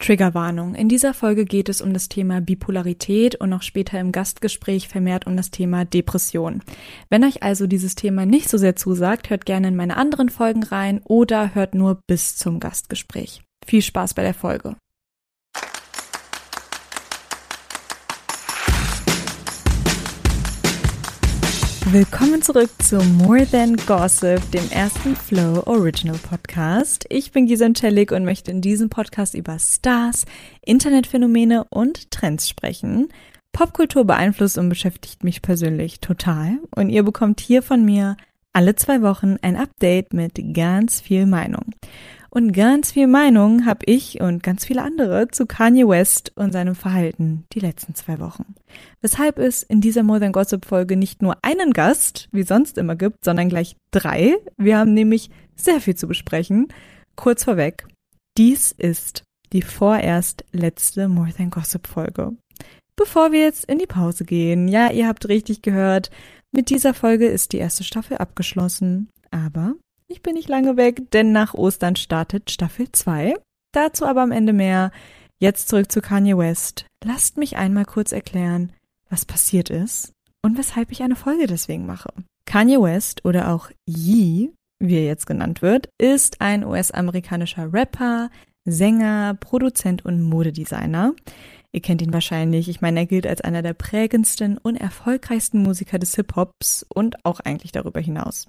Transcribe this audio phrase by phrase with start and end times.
[0.00, 0.74] Triggerwarnung.
[0.74, 5.26] In dieser Folge geht es um das Thema Bipolarität und noch später im Gastgespräch vermehrt
[5.26, 6.62] um das Thema Depression.
[7.08, 10.64] Wenn euch also dieses Thema nicht so sehr zusagt, hört gerne in meine anderen Folgen
[10.64, 13.42] rein oder hört nur bis zum Gastgespräch.
[13.64, 14.74] Viel Spaß bei der Folge.
[21.92, 27.04] Willkommen zurück zu More Than Gossip, dem ersten Flow Original Podcast.
[27.08, 30.24] Ich bin Gisa Celik und möchte in diesem Podcast über Stars,
[30.62, 33.08] Internetphänomene und Trends sprechen.
[33.50, 38.16] Popkultur beeinflusst und beschäftigt mich persönlich total und ihr bekommt hier von mir
[38.52, 41.74] alle zwei Wochen ein Update mit ganz viel Meinung.
[42.30, 46.76] Und ganz viel Meinung habe ich und ganz viele andere zu Kanye West und seinem
[46.76, 48.54] Verhalten die letzten zwei Wochen.
[49.00, 52.94] Weshalb es in dieser More Than Gossip Folge nicht nur einen Gast, wie sonst immer
[52.94, 54.36] gibt, sondern gleich drei.
[54.56, 56.68] Wir haben nämlich sehr viel zu besprechen.
[57.16, 57.86] Kurz vorweg,
[58.38, 62.36] dies ist die vorerst letzte More Than Gossip Folge.
[62.94, 66.10] Bevor wir jetzt in die Pause gehen, ja, ihr habt richtig gehört,
[66.52, 69.08] mit dieser Folge ist die erste Staffel abgeschlossen.
[69.30, 69.74] Aber
[70.10, 73.34] ich bin nicht lange weg, denn nach Ostern startet Staffel 2.
[73.72, 74.90] Dazu aber am Ende mehr.
[75.38, 76.84] Jetzt zurück zu Kanye West.
[77.04, 78.72] Lasst mich einmal kurz erklären,
[79.08, 82.12] was passiert ist und weshalb ich eine Folge deswegen mache.
[82.44, 84.50] Kanye West oder auch Yee,
[84.80, 88.30] wie er jetzt genannt wird, ist ein US-amerikanischer Rapper,
[88.64, 91.14] Sänger, Produzent und Modedesigner.
[91.72, 92.68] Ihr kennt ihn wahrscheinlich.
[92.68, 97.38] Ich meine, er gilt als einer der prägendsten und erfolgreichsten Musiker des Hip-Hops und auch
[97.40, 98.48] eigentlich darüber hinaus.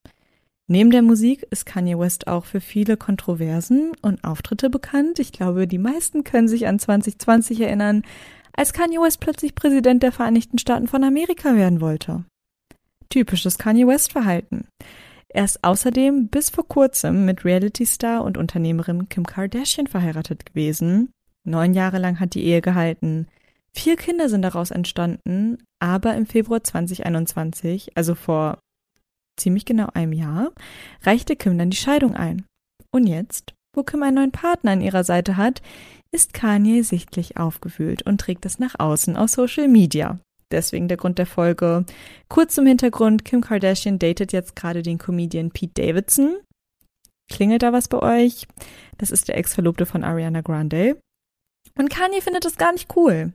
[0.71, 5.19] Neben der Musik ist Kanye West auch für viele Kontroversen und Auftritte bekannt.
[5.19, 8.03] Ich glaube, die meisten können sich an 2020 erinnern,
[8.53, 12.23] als Kanye West plötzlich Präsident der Vereinigten Staaten von Amerika werden wollte.
[13.09, 14.65] Typisches Kanye West-Verhalten.
[15.27, 21.11] Er ist außerdem bis vor kurzem mit Reality-Star und Unternehmerin Kim Kardashian verheiratet gewesen.
[21.43, 23.27] Neun Jahre lang hat die Ehe gehalten.
[23.73, 28.59] Vier Kinder sind daraus entstanden, aber im Februar 2021, also vor
[29.41, 30.51] ziemlich genau einem Jahr,
[31.03, 32.45] reichte Kim dann die Scheidung ein.
[32.91, 35.61] Und jetzt, wo Kim einen neuen Partner an ihrer Seite hat,
[36.13, 40.19] ist Kanye sichtlich aufgewühlt und trägt es nach außen auf Social Media.
[40.51, 41.85] Deswegen der Grund der Folge.
[42.27, 46.35] Kurz zum Hintergrund, Kim Kardashian datet jetzt gerade den Comedian Pete Davidson.
[47.31, 48.47] Klingelt da was bei euch?
[48.97, 50.99] Das ist der Ex-Verlobte von Ariana Grande.
[51.77, 53.31] Und Kanye findet das gar nicht cool.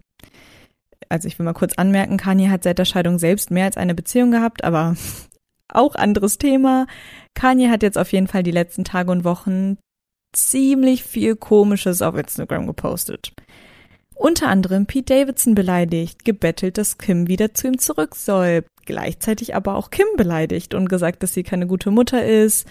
[1.08, 3.94] Also ich will mal kurz anmerken, Kanye hat seit der Scheidung selbst mehr als eine
[3.94, 4.96] Beziehung gehabt, aber
[5.68, 6.86] auch anderes Thema.
[7.34, 9.78] Kanye hat jetzt auf jeden Fall die letzten Tage und Wochen
[10.32, 13.32] ziemlich viel Komisches auf Instagram gepostet.
[14.14, 19.74] Unter anderem Pete Davidson beleidigt, gebettelt, dass Kim wieder zu ihm zurück soll, gleichzeitig aber
[19.74, 22.66] auch Kim beleidigt und gesagt, dass sie keine gute Mutter ist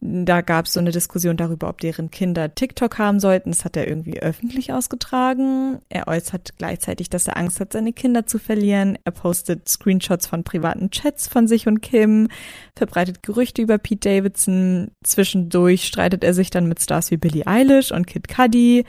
[0.00, 3.50] da gab es so eine Diskussion darüber, ob deren Kinder TikTok haben sollten.
[3.50, 5.80] Das hat er irgendwie öffentlich ausgetragen.
[5.88, 8.96] Er äußert gleichzeitig, dass er Angst hat, seine Kinder zu verlieren.
[9.04, 12.28] Er postet Screenshots von privaten Chats von sich und Kim,
[12.76, 14.92] verbreitet Gerüchte über Pete Davidson.
[15.02, 18.84] Zwischendurch streitet er sich dann mit Stars wie Billie Eilish und Kid Cudi.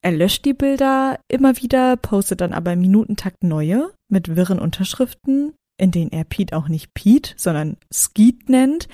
[0.00, 5.52] Er löscht die Bilder immer wieder, postet dann aber im Minutentakt neue mit wirren Unterschriften,
[5.76, 8.88] in denen er Pete auch nicht Pete, sondern Skeet nennt.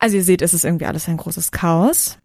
[0.00, 2.18] Also ihr seht, es ist irgendwie alles ein großes Chaos.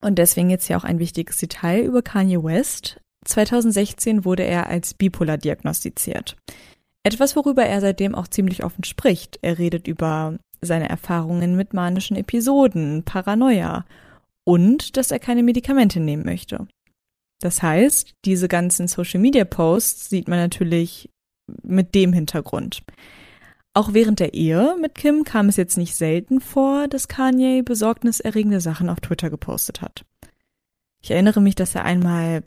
[0.00, 3.00] Und deswegen jetzt hier auch ein wichtiges Detail über Kanye West.
[3.24, 6.36] 2016 wurde er als bipolar diagnostiziert.
[7.02, 9.38] Etwas, worüber er seitdem auch ziemlich offen spricht.
[9.42, 13.84] Er redet über seine Erfahrungen mit manischen Episoden, Paranoia
[14.44, 16.66] und dass er keine Medikamente nehmen möchte.
[17.40, 21.10] Das heißt, diese ganzen Social-Media-Posts sieht man natürlich
[21.62, 22.82] mit dem Hintergrund.
[23.74, 28.60] Auch während der Ehe mit Kim kam es jetzt nicht selten vor, dass Kanye besorgniserregende
[28.60, 30.04] Sachen auf Twitter gepostet hat.
[31.00, 32.44] Ich erinnere mich, dass er einmal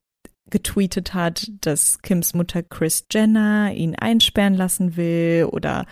[0.49, 5.85] getweetet hat, dass Kims Mutter Chris Jenner ihn einsperren lassen will oder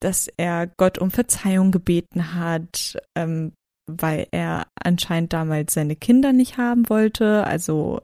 [0.00, 3.52] dass er Gott um Verzeihung gebeten hat, ähm,
[3.86, 8.02] weil er anscheinend damals seine Kinder nicht haben wollte, also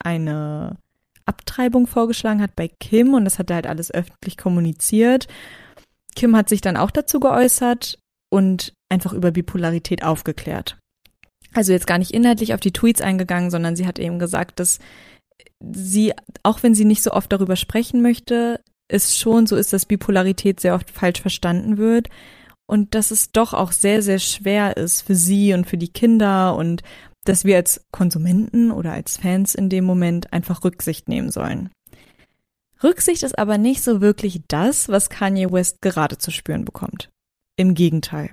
[0.00, 0.76] eine
[1.24, 5.28] Abtreibung vorgeschlagen hat bei Kim und das hat er halt alles öffentlich kommuniziert
[6.20, 10.76] Kim hat sich dann auch dazu geäußert und einfach über Bipolarität aufgeklärt.
[11.54, 14.80] Also jetzt gar nicht inhaltlich auf die Tweets eingegangen, sondern sie hat eben gesagt, dass
[15.60, 16.12] sie,
[16.42, 20.60] auch wenn sie nicht so oft darüber sprechen möchte, es schon so ist, dass Bipolarität
[20.60, 22.10] sehr oft falsch verstanden wird
[22.66, 26.54] und dass es doch auch sehr, sehr schwer ist für sie und für die Kinder
[26.54, 26.82] und
[27.24, 31.70] dass wir als Konsumenten oder als Fans in dem Moment einfach Rücksicht nehmen sollen.
[32.82, 37.10] Rücksicht ist aber nicht so wirklich das, was Kanye West gerade zu spüren bekommt.
[37.56, 38.30] Im Gegenteil.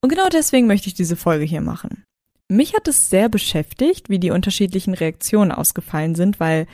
[0.00, 2.04] Und genau deswegen möchte ich diese Folge hier machen.
[2.48, 6.66] Mich hat es sehr beschäftigt, wie die unterschiedlichen Reaktionen ausgefallen sind, weil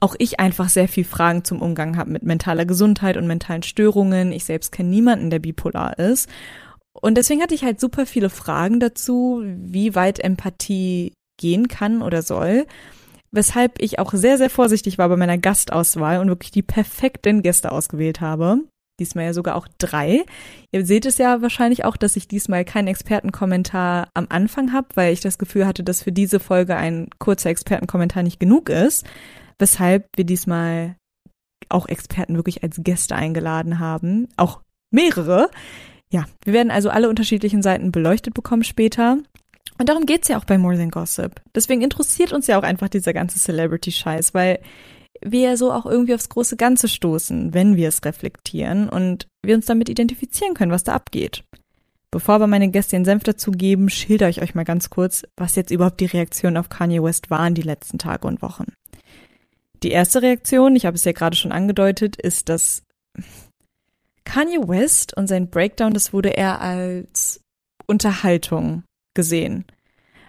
[0.00, 4.32] auch ich einfach sehr viel Fragen zum Umgang habe mit mentaler Gesundheit und mentalen Störungen.
[4.32, 6.28] Ich selbst kenne niemanden, der bipolar ist.
[6.92, 12.22] Und deswegen hatte ich halt super viele Fragen dazu, wie weit Empathie gehen kann oder
[12.22, 12.66] soll.
[13.34, 17.72] Weshalb ich auch sehr, sehr vorsichtig war bei meiner Gastauswahl und wirklich die perfekten Gäste
[17.72, 18.60] ausgewählt habe.
[19.00, 20.24] Diesmal ja sogar auch drei.
[20.70, 25.12] Ihr seht es ja wahrscheinlich auch, dass ich diesmal keinen Expertenkommentar am Anfang habe, weil
[25.12, 29.04] ich das Gefühl hatte, dass für diese Folge ein kurzer Expertenkommentar nicht genug ist.
[29.58, 30.94] Weshalb wir diesmal
[31.68, 34.28] auch Experten wirklich als Gäste eingeladen haben.
[34.36, 34.60] Auch
[34.92, 35.50] mehrere.
[36.12, 39.18] Ja, wir werden also alle unterschiedlichen Seiten beleuchtet bekommen später.
[39.78, 41.40] Und darum geht's ja auch bei More Than Gossip.
[41.54, 44.60] Deswegen interessiert uns ja auch einfach dieser ganze Celebrity-Scheiß, weil
[45.20, 49.54] wir ja so auch irgendwie aufs große Ganze stoßen, wenn wir es reflektieren und wir
[49.54, 51.44] uns damit identifizieren können, was da abgeht.
[52.10, 55.56] Bevor aber meine Gäste den Senf dazu geben, schilder ich euch mal ganz kurz, was
[55.56, 58.72] jetzt überhaupt die Reaktionen auf Kanye West waren die letzten Tage und Wochen.
[59.82, 62.84] Die erste Reaktion, ich habe es ja gerade schon angedeutet, ist, dass
[64.24, 67.40] Kanye West und sein Breakdown, das wurde eher als
[67.86, 69.64] Unterhaltung gesehen.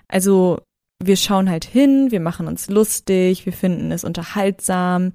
[0.07, 0.59] Also
[1.03, 5.13] wir schauen halt hin, wir machen uns lustig, wir finden es unterhaltsam,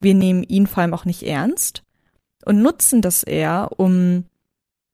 [0.00, 1.82] wir nehmen ihn vor allem auch nicht ernst
[2.44, 4.24] und nutzen das eher, um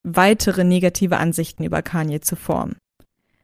[0.05, 2.77] weitere negative Ansichten über Kanye zu formen.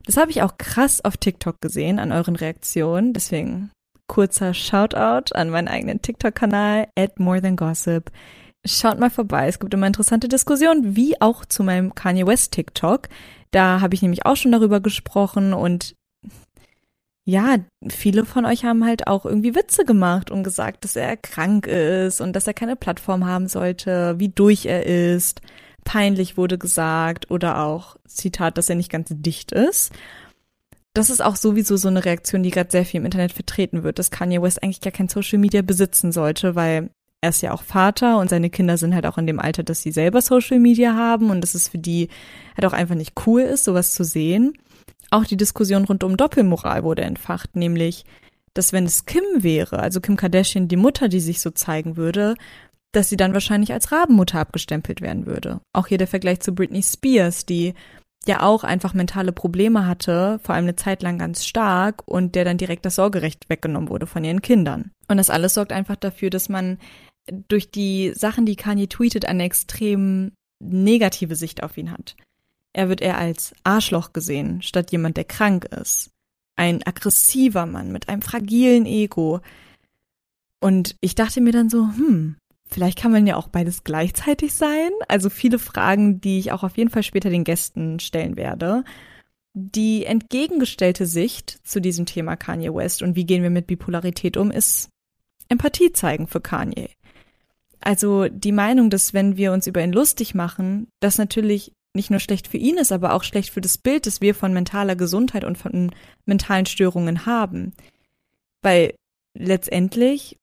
[0.07, 3.71] Das habe ich auch krass auf TikTok gesehen an euren Reaktionen, deswegen
[4.07, 8.11] kurzer Shoutout an meinen eigenen TikTok-Kanal at More Than Gossip.
[8.67, 13.09] Schaut mal vorbei, es gibt immer interessante Diskussionen, wie auch zu meinem Kanye West TikTok.
[13.55, 15.95] Da habe ich nämlich auch schon darüber gesprochen und
[17.25, 17.59] ja,
[17.89, 22.21] viele von euch haben halt auch irgendwie Witze gemacht und gesagt, dass er krank ist
[22.21, 25.41] und dass er keine Plattform haben sollte, wie durch er ist.
[25.85, 29.93] Peinlich wurde gesagt oder auch Zitat, dass er nicht ganz dicht ist.
[30.93, 34.01] Das ist auch sowieso so eine Reaktion, die gerade sehr viel im Internet vertreten wird,
[34.01, 36.91] dass Kanye West eigentlich gar kein Social Media besitzen sollte, weil
[37.25, 39.81] er ist ja auch Vater und seine Kinder sind halt auch in dem Alter, dass
[39.81, 42.09] sie selber Social Media haben und dass es für die
[42.55, 44.53] halt auch einfach nicht cool ist, sowas zu sehen.
[45.11, 48.05] Auch die Diskussion rund um Doppelmoral wurde entfacht, nämlich,
[48.53, 52.35] dass wenn es Kim wäre, also Kim Kardashian, die Mutter, die sich so zeigen würde,
[52.93, 55.61] dass sie dann wahrscheinlich als Rabenmutter abgestempelt werden würde.
[55.73, 57.73] Auch hier der Vergleich zu Britney Spears, die
[58.27, 62.45] ja auch einfach mentale Probleme hatte, vor allem eine Zeit lang ganz stark und der
[62.45, 64.91] dann direkt das Sorgerecht weggenommen wurde von ihren Kindern.
[65.09, 66.79] Und das alles sorgt einfach dafür, dass man
[67.49, 72.17] durch die Sachen, die Kanye tweetet, eine extrem negative Sicht auf ihn hat.
[72.73, 76.11] Er wird eher als Arschloch gesehen, statt jemand, der krank ist.
[76.57, 79.41] Ein aggressiver Mann mit einem fragilen Ego.
[80.61, 82.37] Und ich dachte mir dann so, hm,
[82.67, 84.91] vielleicht kann man ja auch beides gleichzeitig sein.
[85.09, 88.85] Also viele Fragen, die ich auch auf jeden Fall später den Gästen stellen werde.
[89.53, 94.51] Die entgegengestellte Sicht zu diesem Thema Kanye West und wie gehen wir mit Bipolarität um,
[94.51, 94.89] ist
[95.49, 96.91] Empathie zeigen für Kanye.
[97.85, 102.19] Also die Meinung, dass wenn wir uns über ihn lustig machen, das natürlich nicht nur
[102.19, 105.45] schlecht für ihn ist, aber auch schlecht für das Bild, das wir von mentaler Gesundheit
[105.45, 105.93] und von
[106.25, 107.75] mentalen Störungen haben.
[108.63, 108.95] Weil
[109.39, 110.39] letztendlich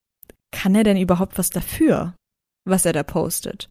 [0.52, 2.14] kann er denn überhaupt was dafür,
[2.64, 3.70] was er da postet?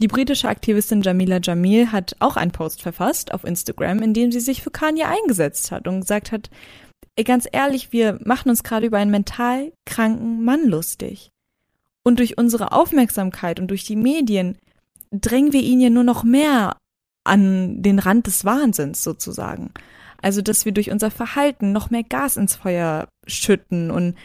[0.00, 4.40] Die britische Aktivistin Jamila Jamil hat auch einen Post verfasst auf Instagram, in dem sie
[4.40, 6.48] sich für Kanye eingesetzt hat und gesagt hat,
[7.22, 11.31] ganz ehrlich, wir machen uns gerade über einen mental kranken Mann lustig.
[12.04, 14.58] Und durch unsere Aufmerksamkeit und durch die Medien
[15.10, 16.76] drängen wir ihn ja nur noch mehr
[17.24, 19.70] an den Rand des Wahnsinns sozusagen.
[20.20, 24.16] Also, dass wir durch unser Verhalten noch mehr Gas ins Feuer schütten und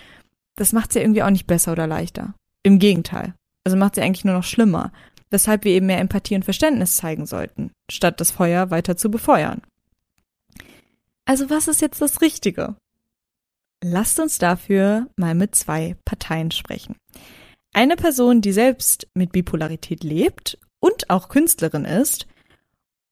[0.55, 2.33] das macht es ja irgendwie auch nicht besser oder leichter.
[2.63, 3.33] Im Gegenteil.
[3.63, 4.91] Also macht es ja eigentlich nur noch schlimmer.
[5.29, 9.61] Weshalb wir eben mehr Empathie und Verständnis zeigen sollten, statt das Feuer weiter zu befeuern.
[11.25, 12.75] Also was ist jetzt das Richtige?
[13.83, 16.95] Lasst uns dafür mal mit zwei Parteien sprechen.
[17.77, 22.25] Eine Person, die selbst mit Bipolarität lebt und auch Künstlerin ist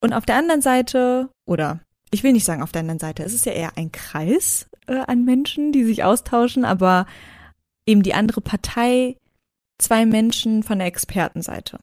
[0.01, 3.36] und auf der anderen Seite, oder ich will nicht sagen auf der anderen Seite, es
[3.36, 7.05] ist ja eher ein Kreis äh, an Menschen, die sich austauschen, aber
[7.86, 9.17] eben die andere Partei,
[9.77, 11.77] zwei Menschen von der Expertenseite.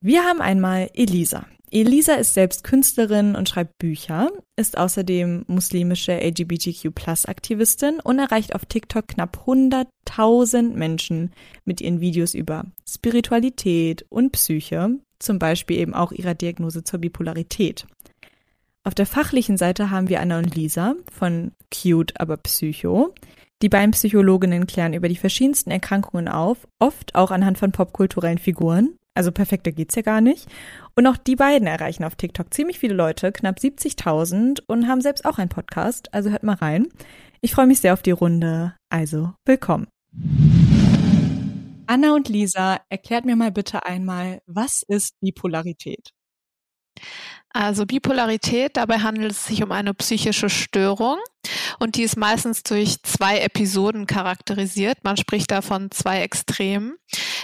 [0.00, 1.44] Wir haben einmal Elisa.
[1.72, 9.06] Elisa ist selbst Künstlerin und schreibt Bücher, ist außerdem muslimische LGBTQ-Plus-Aktivistin und erreicht auf TikTok
[9.06, 11.30] knapp 100.000 Menschen
[11.64, 17.86] mit ihren Videos über Spiritualität und Psyche, zum Beispiel eben auch ihrer Diagnose zur Bipolarität.
[18.82, 23.14] Auf der fachlichen Seite haben wir Anna und Lisa von Cute, aber Psycho.
[23.62, 28.96] Die beiden Psychologinnen klären über die verschiedensten Erkrankungen auf, oft auch anhand von popkulturellen Figuren.
[29.20, 30.48] Also perfekter geht's ja gar nicht.
[30.94, 35.26] Und auch die beiden erreichen auf TikTok ziemlich viele Leute, knapp 70.000 und haben selbst
[35.26, 36.14] auch einen Podcast.
[36.14, 36.88] Also hört mal rein.
[37.42, 38.74] Ich freue mich sehr auf die Runde.
[38.88, 39.88] Also willkommen.
[41.86, 46.14] Anna und Lisa, erklärt mir mal bitte einmal, was ist Bipolarität?
[47.52, 51.18] Also Bipolarität, dabei handelt es sich um eine psychische Störung
[51.80, 54.98] und die ist meistens durch zwei Episoden charakterisiert.
[55.02, 56.96] Man spricht da von zwei Extremen,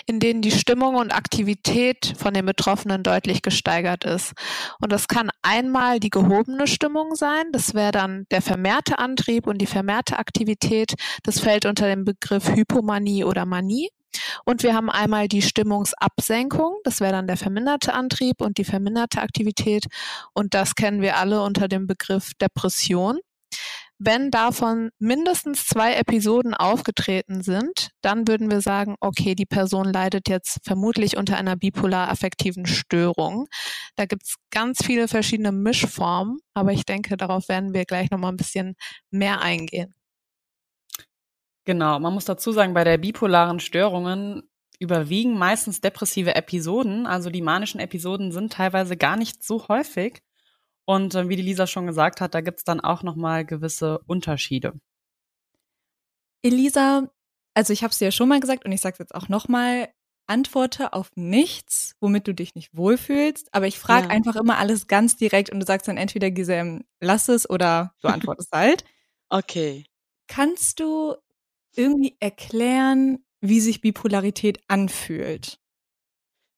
[0.06, 4.32] in denen die Stimmung und Aktivität von den Betroffenen deutlich gesteigert ist.
[4.80, 9.58] Und das kann einmal die gehobene Stimmung sein, das wäre dann der vermehrte Antrieb und
[9.58, 10.94] die vermehrte Aktivität.
[11.22, 13.90] Das fällt unter den Begriff Hypomanie oder Manie.
[14.44, 19.20] Und wir haben einmal die Stimmungsabsenkung, das wäre dann der verminderte Antrieb und die verminderte
[19.20, 19.86] Aktivität.
[20.32, 23.18] Und das kennen wir alle unter dem Begriff Depression.
[23.98, 30.28] Wenn davon mindestens zwei Episoden aufgetreten sind, dann würden wir sagen, okay, die Person leidet
[30.28, 33.48] jetzt vermutlich unter einer bipolar-affektiven Störung.
[33.96, 38.32] Da gibt es ganz viele verschiedene Mischformen, aber ich denke, darauf werden wir gleich nochmal
[38.32, 38.76] ein bisschen
[39.10, 39.94] mehr eingehen.
[41.64, 44.42] Genau, man muss dazu sagen, bei der bipolaren Störungen
[44.78, 47.06] überwiegen meistens depressive Episoden.
[47.06, 50.22] Also die manischen Episoden sind teilweise gar nicht so häufig.
[50.86, 54.72] Und äh, wie die Lisa schon gesagt hat, da gibt's dann auch nochmal gewisse Unterschiede.
[56.42, 57.10] Elisa,
[57.54, 59.28] also ich habe es dir ja schon mal gesagt und ich sage es jetzt auch
[59.28, 59.88] nochmal,
[60.28, 63.52] antworte auf nichts, womit du dich nicht wohlfühlst.
[63.52, 64.12] Aber ich frage ja.
[64.12, 68.08] einfach immer alles ganz direkt und du sagst dann entweder, Gisem, lass es oder du
[68.08, 68.84] antwortest halt.
[69.28, 69.84] Okay.
[70.28, 71.16] Kannst du
[71.74, 75.58] irgendwie erklären, wie sich Bipolarität anfühlt?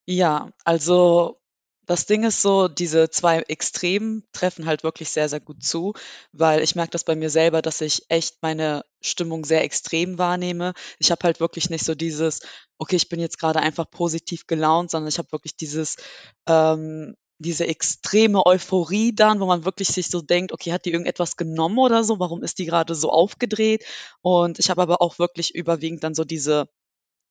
[0.05, 1.41] Ja, also
[1.89, 5.95] das Ding ist so, diese zwei Extremen treffen halt wirklich sehr, sehr gut zu,
[6.33, 10.75] weil ich merke das bei mir selber, dass ich echt meine Stimmung sehr extrem wahrnehme.
[10.99, 12.41] Ich habe halt wirklich nicht so dieses,
[12.77, 15.97] okay, ich bin jetzt gerade einfach positiv gelaunt, sondern ich habe wirklich dieses,
[16.47, 21.37] ähm, diese extreme Euphorie dann, wo man wirklich sich so denkt, okay, hat die irgendetwas
[21.39, 22.19] genommen oder so?
[22.19, 23.87] Warum ist die gerade so aufgedreht?
[24.21, 26.69] Und ich habe aber auch wirklich überwiegend dann so diese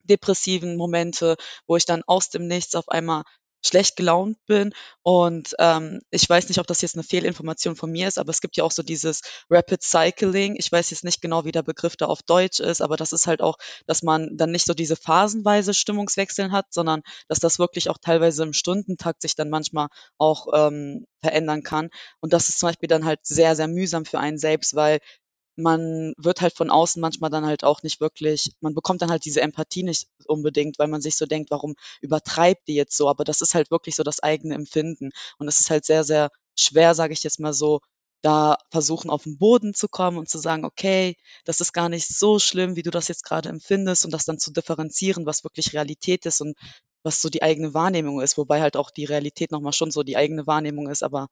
[0.03, 1.35] depressiven Momente,
[1.67, 3.23] wo ich dann aus dem Nichts auf einmal
[3.65, 4.73] schlecht gelaunt bin.
[5.03, 8.41] Und ähm, ich weiß nicht, ob das jetzt eine Fehlinformation von mir ist, aber es
[8.41, 10.55] gibt ja auch so dieses Rapid Cycling.
[10.57, 13.27] Ich weiß jetzt nicht genau, wie der Begriff da auf Deutsch ist, aber das ist
[13.27, 17.89] halt auch, dass man dann nicht so diese phasenweise Stimmungswechseln hat, sondern dass das wirklich
[17.89, 19.87] auch teilweise im Stundentakt sich dann manchmal
[20.17, 21.89] auch ähm, verändern kann.
[22.19, 24.99] Und das ist zum Beispiel dann halt sehr, sehr mühsam für einen selbst, weil
[25.57, 29.25] man wird halt von außen manchmal dann halt auch nicht wirklich, man bekommt dann halt
[29.25, 33.09] diese Empathie nicht unbedingt, weil man sich so denkt, warum übertreibt die jetzt so?
[33.09, 35.11] Aber das ist halt wirklich so das eigene Empfinden.
[35.39, 37.81] Und es ist halt sehr, sehr schwer, sage ich jetzt mal so,
[38.21, 42.07] da versuchen auf den Boden zu kommen und zu sagen, okay, das ist gar nicht
[42.07, 45.73] so schlimm, wie du das jetzt gerade empfindest und das dann zu differenzieren, was wirklich
[45.73, 46.55] Realität ist und
[47.03, 50.17] was so die eigene Wahrnehmung ist, wobei halt auch die Realität nochmal schon so die
[50.17, 51.27] eigene Wahrnehmung ist, aber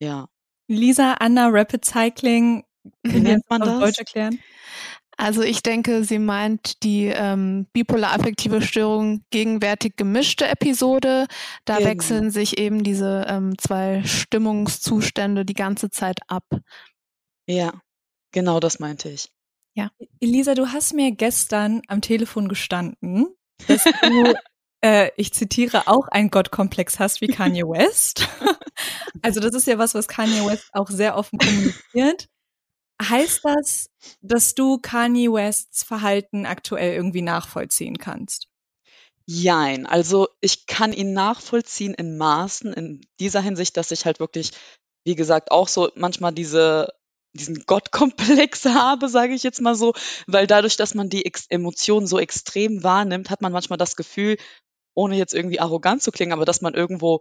[0.00, 0.28] ja.
[0.68, 2.64] Lisa, Anna, Rapid Cycling,
[3.02, 3.80] wie nennt man das?
[3.80, 4.38] Deutsch erklären?
[5.16, 11.26] Also ich denke, sie meint die ähm, bipolar-affektive Störung gegenwärtig gemischte Episode.
[11.64, 11.90] Da genau.
[11.90, 16.44] wechseln sich eben diese ähm, zwei Stimmungszustände die ganze Zeit ab.
[17.46, 17.72] Ja,
[18.32, 19.28] genau das meinte ich.
[19.74, 19.90] Ja.
[20.20, 23.26] Elisa, du hast mir gestern am Telefon gestanden,
[23.68, 24.34] dass du,
[24.80, 28.28] äh, ich zitiere, auch einen Gottkomplex hast wie Kanye West.
[29.22, 32.28] also das ist ja was, was Kanye West auch sehr offen kommuniziert.
[33.08, 33.90] Heißt das,
[34.20, 38.48] dass du Kanye Wests Verhalten aktuell irgendwie nachvollziehen kannst?
[39.26, 44.50] Jein, also ich kann ihn nachvollziehen in Maßen, in dieser Hinsicht, dass ich halt wirklich,
[45.04, 46.88] wie gesagt, auch so manchmal diese
[47.34, 49.94] diesen Gottkomplex habe, sage ich jetzt mal so,
[50.26, 54.36] weil dadurch, dass man die Ex Emotionen so extrem wahrnimmt, hat man manchmal das Gefühl,
[54.94, 57.20] ohne jetzt irgendwie arrogant zu klingen, aber dass man irgendwo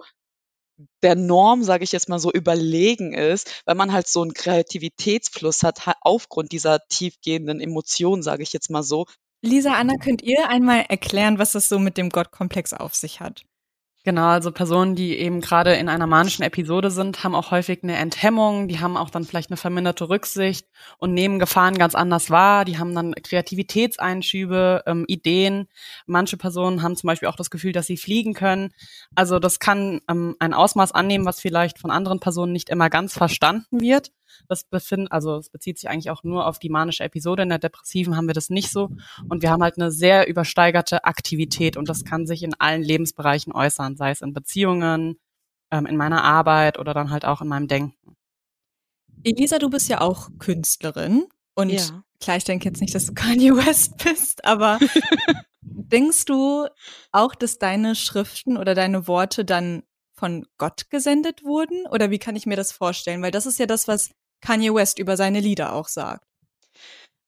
[1.03, 5.63] der Norm, sage ich jetzt mal so, überlegen ist, weil man halt so einen Kreativitätsfluss
[5.63, 9.05] hat aufgrund dieser tiefgehenden Emotionen, sage ich jetzt mal so.
[9.43, 13.43] Lisa, Anna, könnt ihr einmal erklären, was das so mit dem Gottkomplex auf sich hat?
[14.03, 17.97] Genau, also Personen, die eben gerade in einer manischen Episode sind, haben auch häufig eine
[17.97, 20.65] Enthemmung, die haben auch dann vielleicht eine verminderte Rücksicht
[20.97, 25.67] und nehmen Gefahren ganz anders wahr, die haben dann Kreativitätseinschübe, ähm, Ideen.
[26.07, 28.73] Manche Personen haben zum Beispiel auch das Gefühl, dass sie fliegen können.
[29.13, 33.13] Also das kann ähm, ein Ausmaß annehmen, was vielleicht von anderen Personen nicht immer ganz
[33.13, 34.11] verstanden wird.
[34.47, 37.43] Das befind, also es bezieht sich eigentlich auch nur auf die manische Episode.
[37.43, 38.89] In der depressiven haben wir das nicht so.
[39.29, 43.53] Und wir haben halt eine sehr übersteigerte Aktivität und das kann sich in allen Lebensbereichen
[43.53, 45.17] äußern, sei es in Beziehungen,
[45.71, 48.15] ähm, in meiner Arbeit oder dann halt auch in meinem Denken.
[49.23, 52.03] Elisa, du bist ja auch Künstlerin und Ja.
[52.19, 54.79] klar, ich denke jetzt nicht, dass du Kanye West bist, aber
[55.61, 56.67] denkst du
[57.11, 59.83] auch, dass deine Schriften oder deine Worte dann
[60.13, 61.87] von Gott gesendet wurden?
[61.87, 63.21] Oder wie kann ich mir das vorstellen?
[63.21, 64.11] Weil das ist ja das, was
[64.41, 66.25] Kanye West über seine Lieder auch sagt.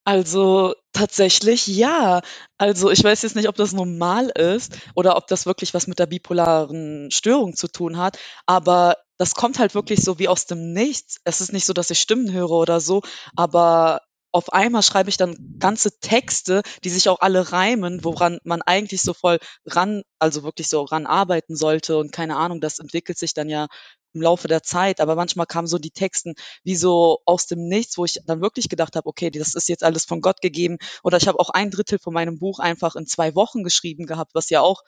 [0.05, 2.21] Also tatsächlich ja.
[2.57, 5.99] Also ich weiß jetzt nicht, ob das normal ist oder ob das wirklich was mit
[5.99, 10.73] der bipolaren Störung zu tun hat, aber das kommt halt wirklich so wie aus dem
[10.73, 11.19] Nichts.
[11.23, 13.01] Es ist nicht so, dass ich Stimmen höre oder so,
[13.35, 14.01] aber
[14.33, 19.01] auf einmal schreibe ich dann ganze Texte, die sich auch alle reimen, woran man eigentlich
[19.03, 23.33] so voll ran, also wirklich so ran arbeiten sollte und keine Ahnung, das entwickelt sich
[23.35, 23.67] dann ja
[24.13, 27.97] im Laufe der Zeit, aber manchmal kamen so die Texten wie so aus dem Nichts,
[27.97, 30.77] wo ich dann wirklich gedacht habe, okay, das ist jetzt alles von Gott gegeben.
[31.03, 34.35] Oder ich habe auch ein Drittel von meinem Buch einfach in zwei Wochen geschrieben gehabt,
[34.35, 34.83] was ja auch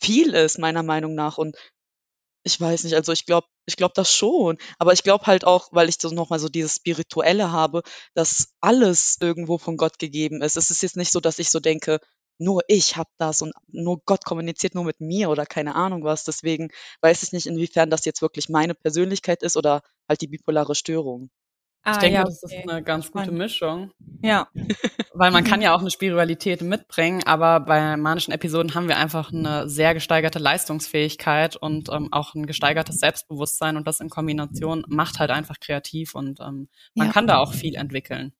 [0.00, 1.38] viel ist, meiner Meinung nach.
[1.38, 1.56] Und
[2.44, 4.58] ich weiß nicht, also ich glaube, ich glaube das schon.
[4.78, 7.82] Aber ich glaube halt auch, weil ich so nochmal so dieses Spirituelle habe,
[8.14, 10.56] dass alles irgendwo von Gott gegeben ist.
[10.56, 12.00] Es ist jetzt nicht so, dass ich so denke,
[12.42, 16.24] nur ich habe das und nur Gott kommuniziert nur mit mir oder keine Ahnung was.
[16.24, 16.68] Deswegen
[17.00, 21.30] weiß ich nicht, inwiefern das jetzt wirklich meine Persönlichkeit ist oder halt die bipolare Störung.
[21.84, 23.32] Ah, Ich denke, das ist eine ganz gute.
[23.32, 23.90] Mischung.
[24.22, 24.46] Ja.
[25.14, 29.32] Weil man kann ja auch eine Spiritualität mitbringen, aber bei manischen Episoden haben wir einfach
[29.32, 35.18] eine sehr gesteigerte Leistungsfähigkeit und ähm, auch ein gesteigertes Selbstbewusstsein und das in Kombination macht
[35.18, 37.12] halt einfach kreativ und ähm, man Ja.
[37.12, 38.32] kann da auch viel entwickeln.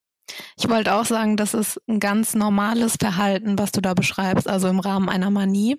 [0.56, 4.68] Ich wollte auch sagen, das ist ein ganz normales Verhalten, was du da beschreibst, also
[4.68, 5.76] im Rahmen einer Manie.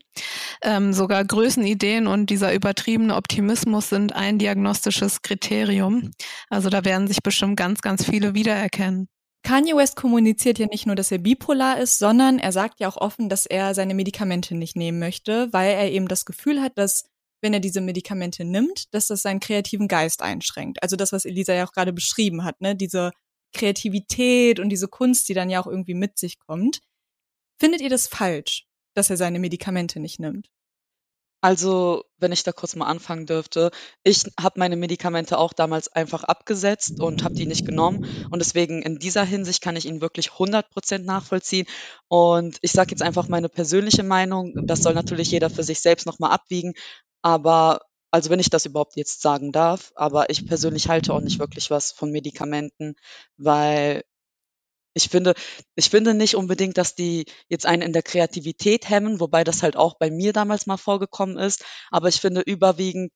[0.62, 6.12] Ähm, sogar Größenideen und dieser übertriebene Optimismus sind ein diagnostisches Kriterium.
[6.50, 9.07] Also da werden sich bestimmt ganz, ganz viele wiedererkennen.
[9.43, 12.96] Kanye West kommuniziert ja nicht nur, dass er bipolar ist, sondern er sagt ja auch
[12.96, 17.09] offen, dass er seine Medikamente nicht nehmen möchte, weil er eben das Gefühl hat, dass
[17.42, 20.81] wenn er diese Medikamente nimmt, dass das seinen kreativen Geist einschränkt.
[20.81, 23.11] Also das, was Elisa ja auch gerade beschrieben hat, ne, diese
[23.53, 26.81] Kreativität und diese Kunst, die dann ja auch irgendwie mit sich kommt.
[27.59, 30.50] Findet ihr das falsch, dass er seine Medikamente nicht nimmt?
[31.44, 33.72] Also, wenn ich da kurz mal anfangen dürfte,
[34.05, 38.05] ich habe meine Medikamente auch damals einfach abgesetzt und habe die nicht genommen.
[38.31, 41.68] Und deswegen in dieser Hinsicht kann ich ihn wirklich 100% nachvollziehen.
[42.07, 44.53] Und ich sage jetzt einfach meine persönliche Meinung.
[44.68, 46.75] Das soll natürlich jeder für sich selbst nochmal abwiegen.
[47.22, 47.81] Aber,
[48.14, 51.72] also wenn ich das überhaupt jetzt sagen darf, aber ich persönlich halte auch nicht wirklich
[51.72, 52.96] was von Medikamenten,
[53.38, 54.04] weil
[54.94, 55.34] ich finde,
[55.76, 59.76] ich finde nicht unbedingt, dass die jetzt einen in der Kreativität hemmen, wobei das halt
[59.78, 61.66] auch bei mir damals mal vorgekommen ist.
[61.92, 63.12] Aber ich finde, überwiegend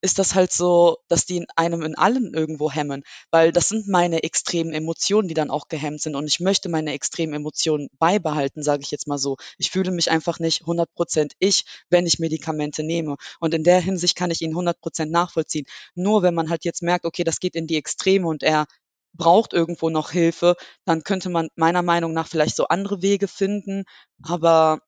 [0.00, 3.88] ist das halt so, dass die in einem in allem irgendwo hemmen, weil das sind
[3.88, 6.14] meine extremen Emotionen, die dann auch gehemmt sind.
[6.14, 9.36] Und ich möchte meine extremen Emotionen beibehalten, sage ich jetzt mal so.
[9.58, 13.16] Ich fühle mich einfach nicht 100% ich, wenn ich Medikamente nehme.
[13.40, 15.66] Und in der Hinsicht kann ich ihn 100% nachvollziehen.
[15.94, 18.66] Nur wenn man halt jetzt merkt, okay, das geht in die Extreme und er
[19.14, 23.84] braucht irgendwo noch Hilfe, dann könnte man meiner Meinung nach vielleicht so andere Wege finden,
[24.22, 24.80] aber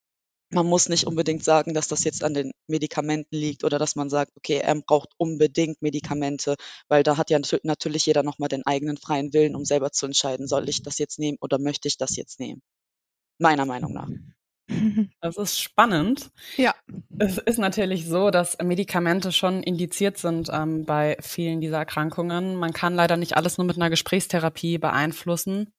[0.51, 4.09] man muss nicht unbedingt sagen, dass das jetzt an den Medikamenten liegt oder dass man
[4.09, 6.55] sagt, okay, er braucht unbedingt Medikamente,
[6.87, 10.05] weil da hat ja natür- natürlich jeder nochmal den eigenen freien Willen, um selber zu
[10.05, 12.61] entscheiden, soll ich das jetzt nehmen oder möchte ich das jetzt nehmen?
[13.39, 14.09] Meiner Meinung nach.
[15.21, 16.31] Das ist spannend.
[16.55, 16.73] Ja.
[17.19, 22.55] Es ist natürlich so, dass Medikamente schon indiziert sind ähm, bei vielen dieser Erkrankungen.
[22.55, 25.73] Man kann leider nicht alles nur mit einer Gesprächstherapie beeinflussen.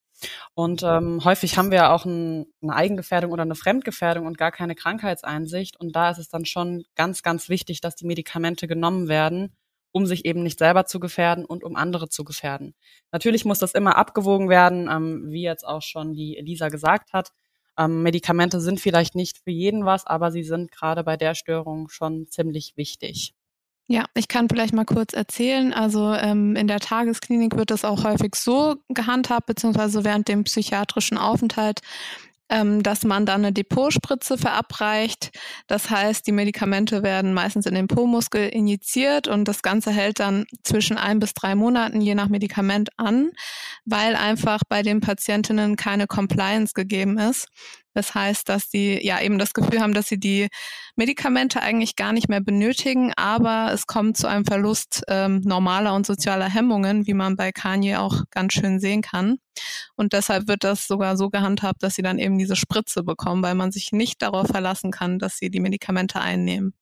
[0.54, 4.74] Und ähm, häufig haben wir auch ein, eine Eigengefährdung oder eine Fremdgefährdung und gar keine
[4.74, 5.78] Krankheitseinsicht.
[5.78, 9.56] Und da ist es dann schon ganz, ganz wichtig, dass die Medikamente genommen werden,
[9.92, 12.74] um sich eben nicht selber zu gefährden und um andere zu gefährden.
[13.12, 17.32] Natürlich muss das immer abgewogen werden, ähm, wie jetzt auch schon die Elisa gesagt hat.
[17.78, 21.88] Ähm, Medikamente sind vielleicht nicht für jeden was, aber sie sind gerade bei der Störung
[21.88, 23.34] schon ziemlich wichtig.
[23.92, 25.74] Ja, ich kann vielleicht mal kurz erzählen.
[25.74, 31.18] Also ähm, in der Tagesklinik wird das auch häufig so gehandhabt, beziehungsweise während dem psychiatrischen
[31.18, 31.80] Aufenthalt
[32.52, 35.30] ähm, dass man dann eine Depotspritze verabreicht.
[35.68, 40.44] Das heißt, die Medikamente werden meistens in den Po-Muskel injiziert und das Ganze hält dann
[40.62, 43.30] zwischen ein bis drei Monaten je nach Medikament an,
[43.86, 47.48] weil einfach bei den Patientinnen keine Compliance gegeben ist.
[47.94, 50.48] Das heißt, dass sie ja eben das Gefühl haben, dass sie die
[50.96, 56.06] Medikamente eigentlich gar nicht mehr benötigen, aber es kommt zu einem Verlust ähm, normaler und
[56.06, 59.38] sozialer Hemmungen, wie man bei Kanye auch ganz schön sehen kann.
[60.02, 63.54] Und deshalb wird das sogar so gehandhabt, dass sie dann eben diese Spritze bekommen, weil
[63.54, 66.74] man sich nicht darauf verlassen kann, dass sie die Medikamente einnehmen.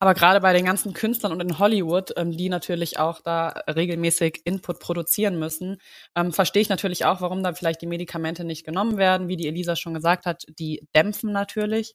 [0.00, 4.40] Aber gerade bei den ganzen Künstlern und in Hollywood, ähm, die natürlich auch da regelmäßig
[4.44, 5.76] Input produzieren müssen,
[6.16, 9.28] ähm, verstehe ich natürlich auch, warum da vielleicht die Medikamente nicht genommen werden.
[9.28, 11.94] Wie die Elisa schon gesagt hat, die dämpfen natürlich.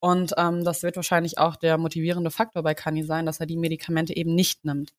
[0.00, 3.58] Und ähm, das wird wahrscheinlich auch der motivierende Faktor bei Kanye sein, dass er die
[3.58, 4.94] Medikamente eben nicht nimmt.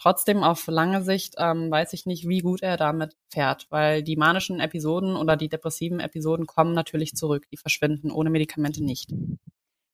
[0.00, 4.16] Trotzdem auf lange Sicht ähm, weiß ich nicht, wie gut er damit fährt, weil die
[4.16, 9.12] manischen Episoden oder die depressiven Episoden kommen natürlich zurück, die verschwinden ohne Medikamente nicht.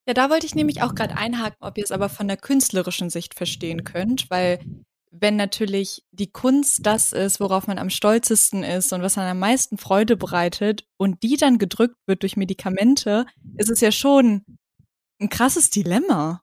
[0.06, 3.10] Ja, da wollte ich nämlich auch gerade einhaken, ob ihr es aber von der künstlerischen
[3.10, 4.60] Sicht verstehen könnt, weil
[5.10, 9.38] wenn natürlich die Kunst das ist, worauf man am stolzesten ist und was einem am
[9.40, 14.44] meisten Freude bereitet und die dann gedrückt wird durch Medikamente, ist es ja schon
[15.20, 16.42] ein krasses Dilemma.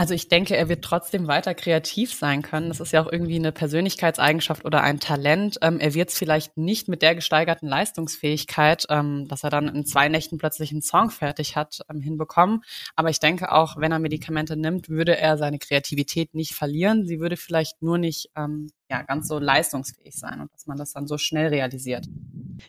[0.00, 2.68] Also ich denke, er wird trotzdem weiter kreativ sein können.
[2.68, 5.58] Das ist ja auch irgendwie eine Persönlichkeitseigenschaft oder ein Talent.
[5.60, 9.84] Ähm, er wird es vielleicht nicht mit der gesteigerten Leistungsfähigkeit, ähm, dass er dann in
[9.84, 12.62] zwei Nächten plötzlich einen Song fertig hat, ähm, hinbekommen.
[12.96, 17.06] Aber ich denke auch, wenn er Medikamente nimmt, würde er seine Kreativität nicht verlieren.
[17.06, 20.94] Sie würde vielleicht nur nicht ähm, ja, ganz so leistungsfähig sein und dass man das
[20.94, 22.06] dann so schnell realisiert.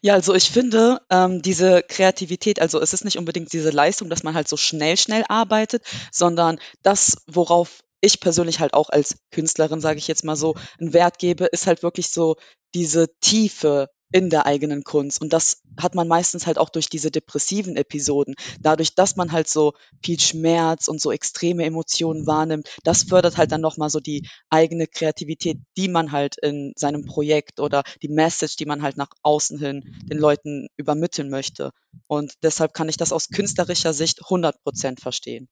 [0.01, 4.23] Ja, also ich finde, ähm, diese Kreativität, also es ist nicht unbedingt diese Leistung, dass
[4.23, 9.81] man halt so schnell, schnell arbeitet, sondern das, worauf ich persönlich halt auch als Künstlerin,
[9.81, 12.35] sage ich jetzt mal so, einen Wert gebe, ist halt wirklich so
[12.73, 15.21] diese Tiefe in der eigenen Kunst.
[15.21, 18.35] Und das hat man meistens halt auch durch diese depressiven Episoden.
[18.59, 23.51] Dadurch, dass man halt so viel Schmerz und so extreme Emotionen wahrnimmt, das fördert halt
[23.51, 28.55] dann nochmal so die eigene Kreativität, die man halt in seinem Projekt oder die Message,
[28.57, 31.71] die man halt nach außen hin den Leuten übermitteln möchte.
[32.07, 35.47] Und deshalb kann ich das aus künstlerischer Sicht 100 Prozent verstehen.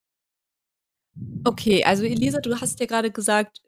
[1.44, 3.62] Okay, also Elisa, du hast ja gerade gesagt,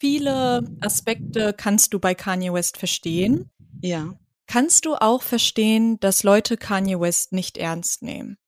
[0.00, 3.50] viele Aspekte kannst du bei Kanye West verstehen.
[3.82, 4.14] Ja.
[4.48, 8.38] Kannst du auch verstehen, dass Leute Kanye West nicht ernst nehmen?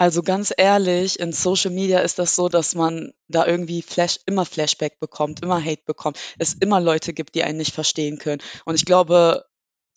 [0.00, 4.46] Also ganz ehrlich, in Social Media ist das so, dass man da irgendwie Flash, immer
[4.46, 8.40] Flashback bekommt, immer Hate bekommt, es immer Leute gibt, die einen nicht verstehen können.
[8.64, 9.44] Und ich glaube,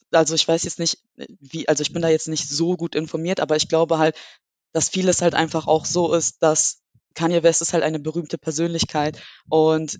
[0.09, 0.97] also ich weiß jetzt nicht,
[1.39, 4.17] wie, also ich bin da jetzt nicht so gut informiert, aber ich glaube halt,
[4.73, 6.80] dass vieles halt einfach auch so ist, dass
[7.13, 9.21] Kanye West ist halt eine berühmte Persönlichkeit.
[9.49, 9.99] Und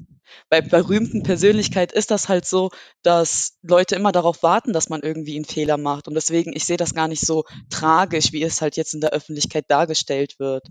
[0.50, 2.72] bei berühmten Persönlichkeit ist das halt so,
[3.04, 6.08] dass Leute immer darauf warten, dass man irgendwie einen Fehler macht.
[6.08, 9.12] Und deswegen, ich sehe das gar nicht so tragisch, wie es halt jetzt in der
[9.12, 10.68] Öffentlichkeit dargestellt wird.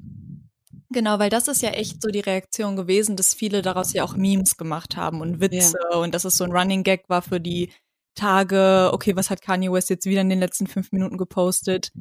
[0.93, 4.17] Genau, weil das ist ja echt so die Reaktion gewesen, dass viele daraus ja auch
[4.17, 5.99] Memes gemacht haben und Witze ja.
[5.99, 7.71] und dass es so ein Running Gag war für die
[8.17, 11.93] Tage, okay, was hat Kanye West jetzt wieder in den letzten fünf Minuten gepostet?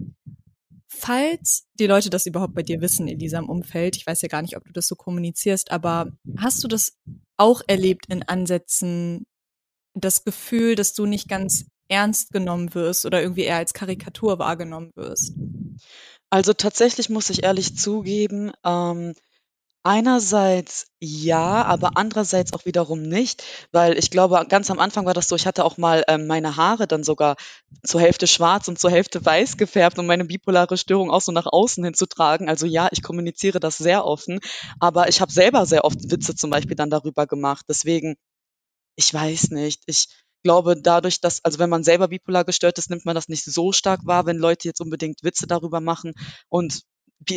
[0.91, 4.41] Falls die Leute das überhaupt bei dir wissen in diesem Umfeld, ich weiß ja gar
[4.41, 6.97] nicht, ob du das so kommunizierst, aber hast du das
[7.37, 9.25] auch erlebt in Ansätzen,
[9.93, 14.91] das Gefühl, dass du nicht ganz ernst genommen wirst oder irgendwie eher als Karikatur wahrgenommen
[14.95, 15.35] wirst?
[16.31, 19.13] Also tatsächlich muss ich ehrlich zugeben, ähm,
[19.83, 25.29] Einerseits ja, aber andererseits auch wiederum nicht, weil ich glaube, ganz am Anfang war das
[25.29, 27.37] so, ich hatte auch mal, ähm, meine Haare dann sogar
[27.85, 31.45] zur Hälfte schwarz und zur Hälfte weiß gefärbt, um meine bipolare Störung auch so nach
[31.45, 32.49] außen hin zu tragen.
[32.49, 34.39] Also ja, ich kommuniziere das sehr offen,
[34.81, 37.65] aber ich habe selber sehr oft Witze zum Beispiel dann darüber gemacht.
[37.69, 38.15] Deswegen,
[38.95, 39.83] ich weiß nicht.
[39.87, 40.07] Ich
[40.43, 43.71] glaube, dadurch, dass, also wenn man selber bipolar gestört ist, nimmt man das nicht so
[43.71, 46.13] stark wahr, wenn Leute jetzt unbedingt Witze darüber machen.
[46.49, 46.81] Und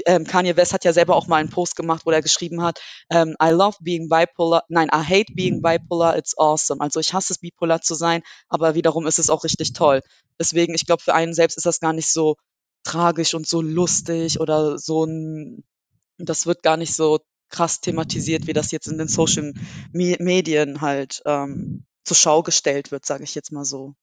[0.07, 2.81] ähm, Kanye West hat ja selber auch mal einen Post gemacht, wo er geschrieben hat,
[3.11, 6.81] ähm, I love being bipolar, nein, I hate being bipolar, it's awesome.
[6.81, 10.03] Also ich hasse es, bipolar zu sein, aber wiederum ist es auch richtig toll.
[10.39, 12.37] Deswegen, ich glaube, für einen selbst ist das gar nicht so
[12.85, 15.65] tragisch und so lustig oder so ein,
[16.19, 19.53] das wird gar nicht so krass thematisiert, wie das jetzt in den Social
[19.93, 23.95] Medien halt ähm, zur Schau gestellt wird, sage ich jetzt mal so.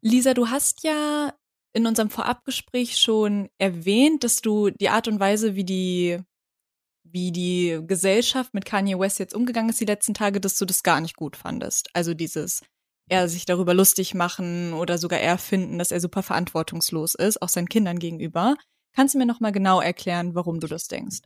[0.00, 1.32] Lisa, du hast ja
[1.72, 6.18] in unserem Vorabgespräch schon erwähnt, dass du die Art und Weise, wie die,
[7.04, 10.82] wie die Gesellschaft mit Kanye West jetzt umgegangen ist die letzten Tage, dass du das
[10.82, 11.88] gar nicht gut fandest.
[11.94, 12.60] Also dieses,
[13.08, 17.48] er sich darüber lustig machen oder sogar er finden, dass er super verantwortungslos ist, auch
[17.48, 18.56] seinen Kindern gegenüber.
[18.94, 21.20] Kannst du mir nochmal genau erklären, warum du das denkst?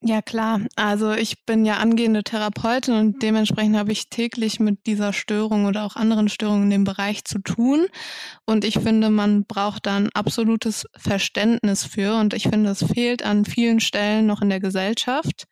[0.00, 0.60] Ja, klar.
[0.76, 5.84] Also ich bin ja angehende Therapeutin und dementsprechend habe ich täglich mit dieser Störung oder
[5.84, 7.86] auch anderen Störungen in dem Bereich zu tun.
[8.46, 12.14] Und ich finde, man braucht da ein absolutes Verständnis für.
[12.16, 15.46] Und ich finde, es fehlt an vielen Stellen noch in der Gesellschaft,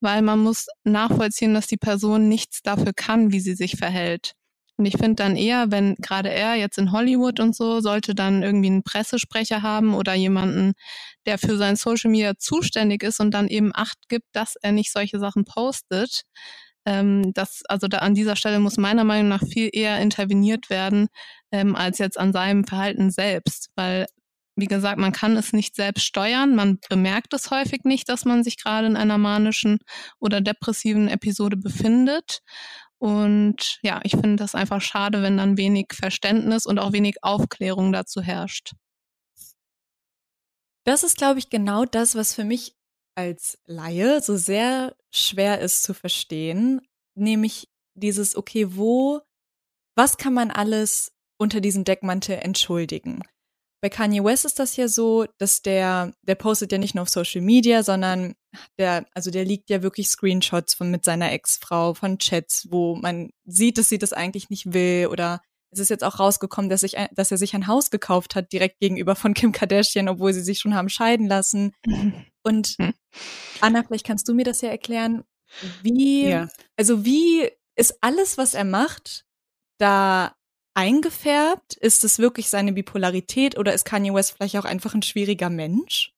[0.00, 4.34] weil man muss nachvollziehen, dass die Person nichts dafür kann, wie sie sich verhält.
[4.76, 8.42] Und ich finde dann eher, wenn gerade er jetzt in Hollywood und so, sollte dann
[8.42, 10.74] irgendwie einen Pressesprecher haben oder jemanden,
[11.26, 14.92] der für sein Social Media zuständig ist und dann eben Acht gibt, dass er nicht
[14.92, 16.22] solche Sachen postet.
[16.84, 21.08] Ähm, das, also da an dieser Stelle muss meiner Meinung nach viel eher interveniert werden,
[21.52, 23.70] ähm, als jetzt an seinem Verhalten selbst.
[23.76, 24.06] Weil
[24.56, 26.54] wie gesagt, man kann es nicht selbst steuern.
[26.54, 29.78] Man bemerkt es häufig nicht, dass man sich gerade in einer manischen
[30.18, 32.40] oder depressiven Episode befindet.
[33.06, 37.92] Und ja, ich finde das einfach schade, wenn dann wenig Verständnis und auch wenig Aufklärung
[37.92, 38.72] dazu herrscht.
[40.82, 42.74] Das ist, glaube ich, genau das, was für mich
[43.14, 46.80] als Laie so sehr schwer ist zu verstehen,
[47.14, 49.20] nämlich dieses, okay, wo,
[49.94, 53.22] was kann man alles unter diesem Deckmantel entschuldigen?
[53.82, 57.08] Bei Kanye West ist das ja so, dass der, der postet ja nicht nur auf
[57.08, 58.34] Social Media, sondern
[58.78, 63.30] der, also der liegt ja wirklich Screenshots von mit seiner Ex-Frau, von Chats, wo man
[63.44, 66.96] sieht, dass sie das eigentlich nicht will oder es ist jetzt auch rausgekommen, dass, ich,
[67.12, 70.58] dass er sich ein Haus gekauft hat, direkt gegenüber von Kim Kardashian, obwohl sie sich
[70.58, 71.74] schon haben scheiden lassen.
[72.42, 72.94] Und hm.
[73.60, 75.24] Anna, vielleicht kannst du mir das ja erklären.
[75.82, 76.48] Wie, ja.
[76.76, 79.26] also wie ist alles, was er macht,
[79.78, 80.35] da
[80.76, 81.74] eingefärbt?
[81.74, 86.12] Ist es wirklich seine Bipolarität oder ist Kanye West vielleicht auch einfach ein schwieriger Mensch?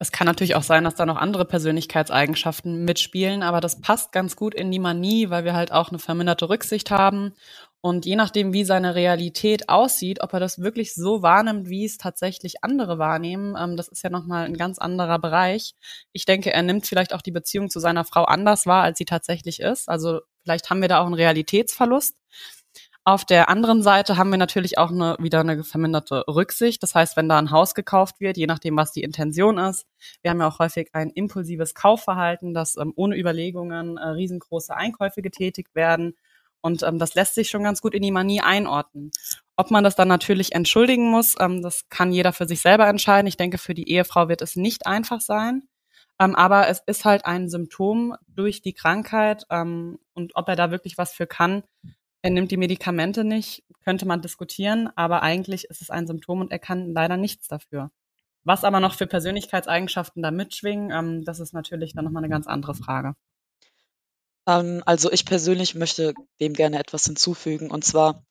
[0.00, 4.34] Es kann natürlich auch sein, dass da noch andere Persönlichkeitseigenschaften mitspielen, aber das passt ganz
[4.36, 7.32] gut in die Manie, weil wir halt auch eine verminderte Rücksicht haben.
[7.80, 11.96] Und je nachdem, wie seine Realität aussieht, ob er das wirklich so wahrnimmt, wie es
[11.96, 15.74] tatsächlich andere wahrnehmen, ähm, das ist ja nochmal ein ganz anderer Bereich.
[16.12, 19.04] Ich denke, er nimmt vielleicht auch die Beziehung zu seiner Frau anders wahr, als sie
[19.04, 19.88] tatsächlich ist.
[19.88, 22.16] Also vielleicht haben wir da auch einen Realitätsverlust.
[23.06, 26.82] Auf der anderen Seite haben wir natürlich auch eine, wieder eine verminderte Rücksicht.
[26.82, 29.86] Das heißt, wenn da ein Haus gekauft wird, je nachdem, was die Intention ist,
[30.22, 35.20] wir haben ja auch häufig ein impulsives Kaufverhalten, dass ähm, ohne Überlegungen äh, riesengroße Einkäufe
[35.20, 36.16] getätigt werden.
[36.62, 39.10] Und ähm, das lässt sich schon ganz gut in die Manie einordnen.
[39.54, 43.26] Ob man das dann natürlich entschuldigen muss, ähm, das kann jeder für sich selber entscheiden.
[43.26, 45.64] Ich denke, für die Ehefrau wird es nicht einfach sein.
[46.18, 49.44] Ähm, aber es ist halt ein Symptom durch die Krankheit.
[49.50, 51.64] Ähm, und ob er da wirklich was für kann,
[52.24, 56.52] er nimmt die Medikamente nicht, könnte man diskutieren, aber eigentlich ist es ein Symptom und
[56.52, 57.90] er kann leider nichts dafür.
[58.44, 62.46] Was aber noch für Persönlichkeitseigenschaften da mitschwingen, ähm, das ist natürlich dann nochmal eine ganz
[62.46, 63.14] andere Frage.
[64.48, 68.24] Ähm, also ich persönlich möchte dem gerne etwas hinzufügen und zwar,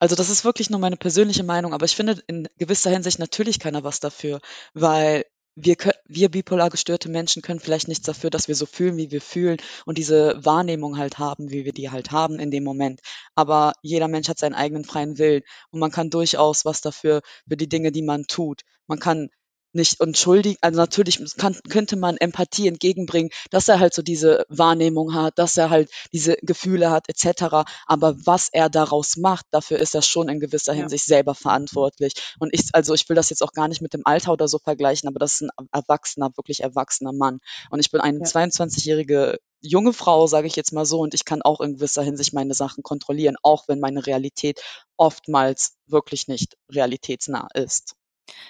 [0.00, 3.60] also das ist wirklich nur meine persönliche Meinung, aber ich finde in gewisser Hinsicht natürlich
[3.60, 4.40] keiner was dafür,
[4.74, 5.24] weil
[5.56, 9.20] wir, wir bipolar gestörte Menschen können vielleicht nichts dafür, dass wir so fühlen, wie wir
[9.20, 13.00] fühlen und diese Wahrnehmung halt haben, wie wir die halt haben in dem Moment.
[13.34, 17.56] Aber jeder Mensch hat seinen eigenen freien Willen und man kann durchaus was dafür, für
[17.56, 18.62] die Dinge, die man tut.
[18.86, 19.30] Man kann
[19.72, 25.14] nicht entschuldigen, also natürlich kann, könnte man Empathie entgegenbringen, dass er halt so diese Wahrnehmung
[25.14, 27.68] hat, dass er halt diese Gefühle hat, etc.
[27.86, 31.16] Aber was er daraus macht, dafür ist er schon in gewisser Hinsicht ja.
[31.16, 32.14] selber verantwortlich.
[32.38, 34.58] Und ich, also ich will das jetzt auch gar nicht mit dem Alter oder so
[34.58, 37.40] vergleichen, aber das ist ein erwachsener, wirklich erwachsener Mann.
[37.70, 38.24] Und ich bin eine ja.
[38.24, 42.32] 22-jährige junge Frau, sage ich jetzt mal so, und ich kann auch in gewisser Hinsicht
[42.32, 44.60] meine Sachen kontrollieren, auch wenn meine Realität
[44.96, 47.94] oftmals wirklich nicht realitätsnah ist.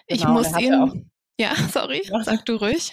[0.07, 1.11] Ich genau, muss ihn.
[1.39, 2.93] Ja, ja, sorry, sag du ruhig.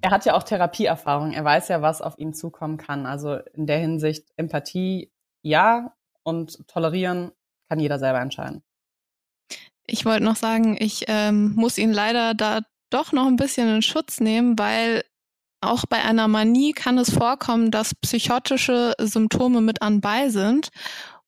[0.00, 1.32] Er hat ja auch Therapieerfahrung.
[1.32, 3.06] Er weiß ja, was auf ihn zukommen kann.
[3.06, 5.10] Also in der Hinsicht Empathie
[5.42, 7.32] ja und tolerieren
[7.68, 8.62] kann jeder selber entscheiden.
[9.86, 13.82] Ich wollte noch sagen, ich ähm, muss ihn leider da doch noch ein bisschen in
[13.82, 15.04] Schutz nehmen, weil
[15.60, 20.68] auch bei einer Manie kann es vorkommen, dass psychotische Symptome mit anbei sind.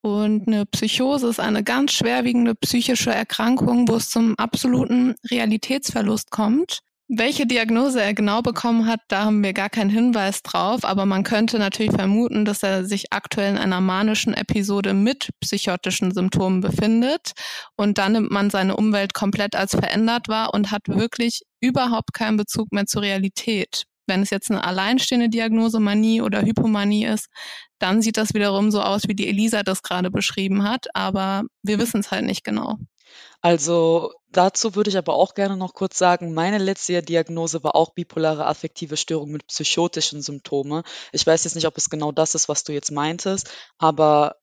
[0.03, 6.81] Und eine Psychose ist eine ganz schwerwiegende psychische Erkrankung, wo es zum absoluten Realitätsverlust kommt.
[7.11, 11.25] Welche Diagnose er genau bekommen hat, da haben wir gar keinen Hinweis drauf, aber man
[11.25, 17.33] könnte natürlich vermuten, dass er sich aktuell in einer manischen Episode mit psychotischen Symptomen befindet
[17.77, 22.37] und dann nimmt man seine Umwelt komplett als verändert wahr und hat wirklich überhaupt keinen
[22.37, 23.85] Bezug mehr zur Realität.
[24.09, 27.29] Wenn es jetzt eine alleinstehende Diagnose Manie oder Hypomanie ist,
[27.79, 31.79] dann sieht das wiederum so aus, wie die Elisa das gerade beschrieben hat, aber wir
[31.79, 32.79] wissen es halt nicht genau.
[33.41, 37.95] Also dazu würde ich aber auch gerne noch kurz sagen, meine letzte Diagnose war auch
[37.95, 40.83] bipolare affektive Störung mit psychotischen Symptomen.
[41.13, 44.37] Ich weiß jetzt nicht, ob es genau das ist, was du jetzt meintest, aber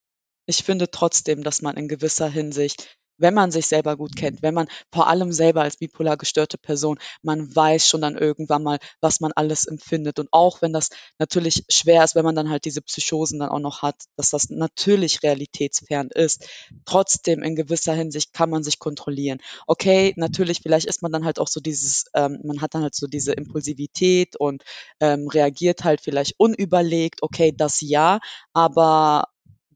[0.46, 4.54] ich finde trotzdem, dass man in gewisser Hinsicht wenn man sich selber gut kennt, wenn
[4.54, 9.20] man vor allem selber als bipolar gestörte Person, man weiß schon dann irgendwann mal, was
[9.20, 10.20] man alles empfindet.
[10.20, 13.60] Und auch wenn das natürlich schwer ist, wenn man dann halt diese Psychosen dann auch
[13.60, 16.48] noch hat, dass das natürlich realitätsfern ist,
[16.86, 19.40] trotzdem in gewisser Hinsicht kann man sich kontrollieren.
[19.68, 22.96] Okay, natürlich, vielleicht ist man dann halt auch so dieses, ähm, man hat dann halt
[22.96, 24.64] so diese Impulsivität und
[25.00, 28.20] ähm, reagiert halt vielleicht unüberlegt, okay, das ja,
[28.54, 29.26] aber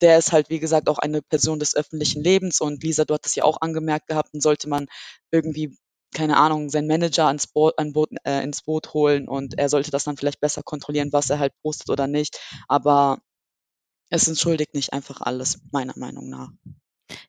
[0.02, 3.36] der ist halt, wie gesagt, auch eine Person des öffentlichen Lebens und Lisa, du hattest
[3.36, 4.88] ja auch angemerkt gehabt, dann sollte man
[5.32, 5.78] irgendwie,
[6.14, 9.92] keine Ahnung, seinen Manager ans Boot, an Boot, äh, ins Boot holen und er sollte
[9.92, 12.40] das dann vielleicht besser kontrollieren, was er halt postet oder nicht.
[12.68, 13.20] Aber
[14.10, 16.50] es entschuldigt nicht einfach alles, meiner Meinung nach.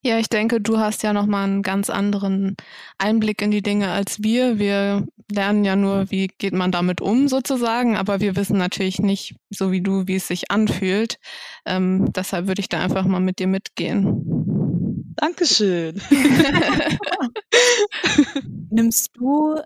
[0.03, 2.57] Ja, ich denke, du hast ja nochmal einen ganz anderen
[2.99, 4.59] Einblick in die Dinge als wir.
[4.59, 9.37] Wir lernen ja nur, wie geht man damit um sozusagen, aber wir wissen natürlich nicht,
[9.51, 11.19] so wie du, wie es sich anfühlt.
[11.67, 15.15] Ähm, deshalb würde ich da einfach mal mit dir mitgehen.
[15.17, 16.01] Dankeschön.
[18.71, 19.61] Nimmst du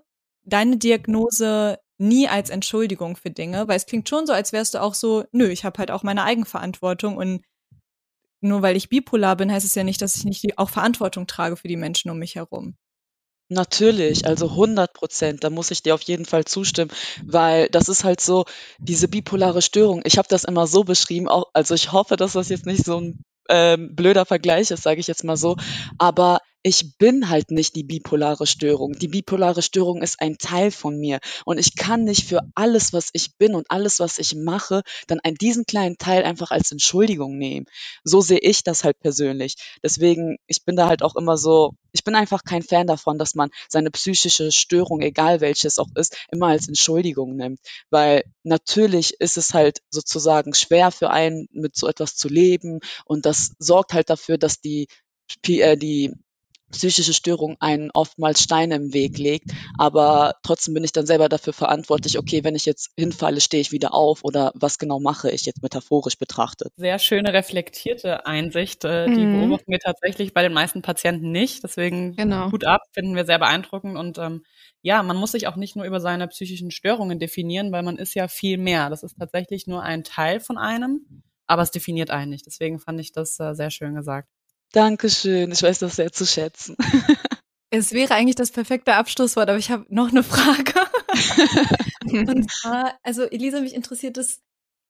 [0.45, 3.69] deine Diagnose nie als Entschuldigung für Dinge?
[3.69, 6.03] Weil es klingt schon so, als wärst du auch so, nö, ich habe halt auch
[6.03, 7.43] meine Eigenverantwortung und
[8.45, 11.27] nur weil ich bipolar bin, heißt es ja nicht, dass ich nicht die, auch Verantwortung
[11.27, 12.77] trage für die Menschen um mich herum.
[13.51, 16.91] Natürlich, also 100 Prozent, da muss ich dir auf jeden Fall zustimmen,
[17.25, 18.47] weil das ist halt so
[18.79, 20.01] diese bipolare Störung.
[20.05, 23.01] Ich habe das immer so beschrieben, auch, also ich hoffe, dass das jetzt nicht so
[23.01, 25.57] ein ähm, blöder Vergleich ist, sage ich jetzt mal so,
[25.99, 28.95] aber ich bin halt nicht die bipolare Störung.
[28.99, 33.11] Die bipolare Störung ist ein Teil von mir und ich kann nicht für alles, was
[33.13, 37.37] ich bin und alles, was ich mache, dann einen, diesen kleinen Teil einfach als Entschuldigung
[37.37, 37.67] nehmen.
[38.03, 39.57] So sehe ich das halt persönlich.
[39.83, 43.35] Deswegen, ich bin da halt auch immer so, ich bin einfach kein Fan davon, dass
[43.35, 47.61] man seine psychische Störung, egal welches auch ist, immer als Entschuldigung nimmt.
[47.91, 53.27] Weil natürlich ist es halt sozusagen schwer für einen, mit so etwas zu leben und
[53.27, 54.89] das sorgt halt dafür, dass die
[55.47, 56.13] äh, die
[56.75, 59.51] psychische Störung einen oftmals Steine im Weg legt.
[59.79, 63.73] Aber trotzdem bin ich dann selber dafür verantwortlich, okay, wenn ich jetzt hinfalle, stehe ich
[63.73, 66.73] wieder auf oder was genau mache ich jetzt metaphorisch betrachtet.
[66.77, 68.85] Sehr schöne reflektierte Einsicht.
[68.85, 69.41] Äh, die mhm.
[69.41, 71.63] beobachten wir tatsächlich bei den meisten Patienten nicht.
[71.63, 72.51] Deswegen genau.
[72.51, 73.97] gut ab, finden wir sehr beeindruckend.
[73.97, 74.43] Und ähm,
[74.83, 78.15] ja, man muss sich auch nicht nur über seine psychischen Störungen definieren, weil man ist
[78.15, 78.91] ja viel mehr.
[78.91, 82.47] Das ist tatsächlich nur ein Teil von einem, aber es definiert einen nicht.
[82.47, 84.29] Deswegen fand ich das äh, sehr schön gesagt.
[84.75, 86.77] Dankeschön, ich weiß das sehr zu schätzen.
[87.77, 90.75] Es wäre eigentlich das perfekte Abschlusswort, aber ich habe noch eine Frage.
[92.31, 94.43] Und zwar, also Elisa, mich interessiert es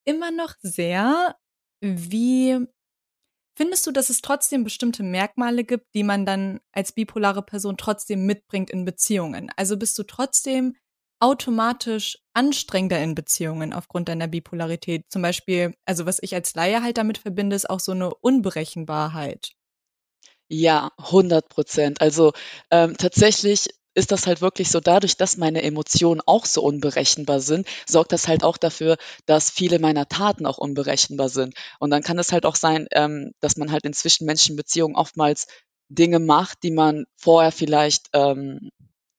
[0.07, 1.35] immer noch sehr,
[1.81, 2.59] wie
[3.57, 8.27] findest du, dass es trotzdem bestimmte Merkmale gibt, die man dann als bipolare Person trotzdem
[8.27, 9.51] mitbringt in Beziehungen?
[9.57, 10.77] Also bist du trotzdem
[11.21, 15.07] automatisch anstrengender in Beziehungen aufgrund deiner Bipolarität?
[15.09, 19.55] Zum Beispiel, also was ich als Laie halt damit verbinde, ist auch so eine Unberechenbarkeit.
[20.51, 22.01] Ja, 100 Prozent.
[22.01, 22.33] Also,
[22.71, 27.67] ähm, tatsächlich ist das halt wirklich so, dadurch, dass meine Emotionen auch so unberechenbar sind,
[27.87, 31.55] sorgt das halt auch dafür, dass viele meiner Taten auch unberechenbar sind.
[31.79, 35.47] Und dann kann es halt auch sein, ähm, dass man halt in zwischenmenschlichen Beziehungen oftmals
[35.89, 38.71] Dinge macht, die man vorher vielleicht ähm,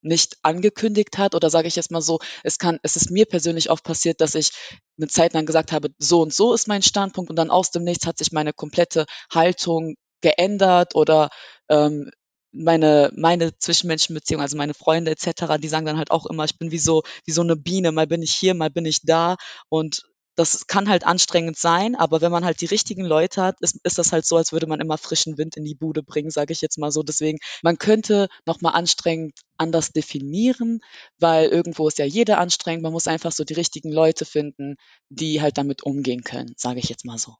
[0.01, 3.71] nicht angekündigt hat oder sage ich jetzt mal so, es kann, es ist mir persönlich
[3.71, 4.51] oft passiert, dass ich
[4.97, 7.83] eine Zeit lang gesagt habe, so und so ist mein Standpunkt und dann aus dem
[7.83, 11.29] Nichts hat sich meine komplette Haltung geändert oder
[11.69, 12.09] ähm,
[12.51, 16.71] meine, meine Zwischenmenschenbeziehung, also meine Freunde etc., die sagen dann halt auch immer, ich bin
[16.71, 19.35] wie so, wie so eine Biene, mal bin ich hier, mal bin ich da
[19.69, 20.03] und
[20.35, 23.97] das kann halt anstrengend sein, aber wenn man halt die richtigen Leute hat, ist, ist
[23.97, 26.61] das halt so, als würde man immer frischen Wind in die Bude bringen, sage ich
[26.61, 27.03] jetzt mal so.
[27.03, 30.81] Deswegen, man könnte nochmal anstrengend anders definieren,
[31.19, 32.83] weil irgendwo ist ja jeder anstrengend.
[32.83, 34.75] Man muss einfach so die richtigen Leute finden,
[35.09, 37.35] die halt damit umgehen können, sage ich jetzt mal so.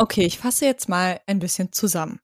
[0.00, 2.20] Okay, ich fasse jetzt mal ein bisschen zusammen.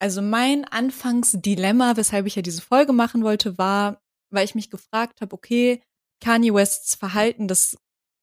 [0.00, 5.20] Also mein Anfangsdilemma, weshalb ich ja diese Folge machen wollte, war, weil ich mich gefragt
[5.20, 5.80] habe, okay,
[6.20, 7.76] Kanye Wests Verhalten, das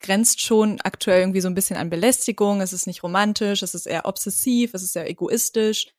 [0.04, 3.86] grenzt schon aktuell irgendwie so ein bisschen an Belästigung, es ist nicht romantisch, es ist
[3.86, 5.94] eher obsessiv, es ist sehr egoistisch.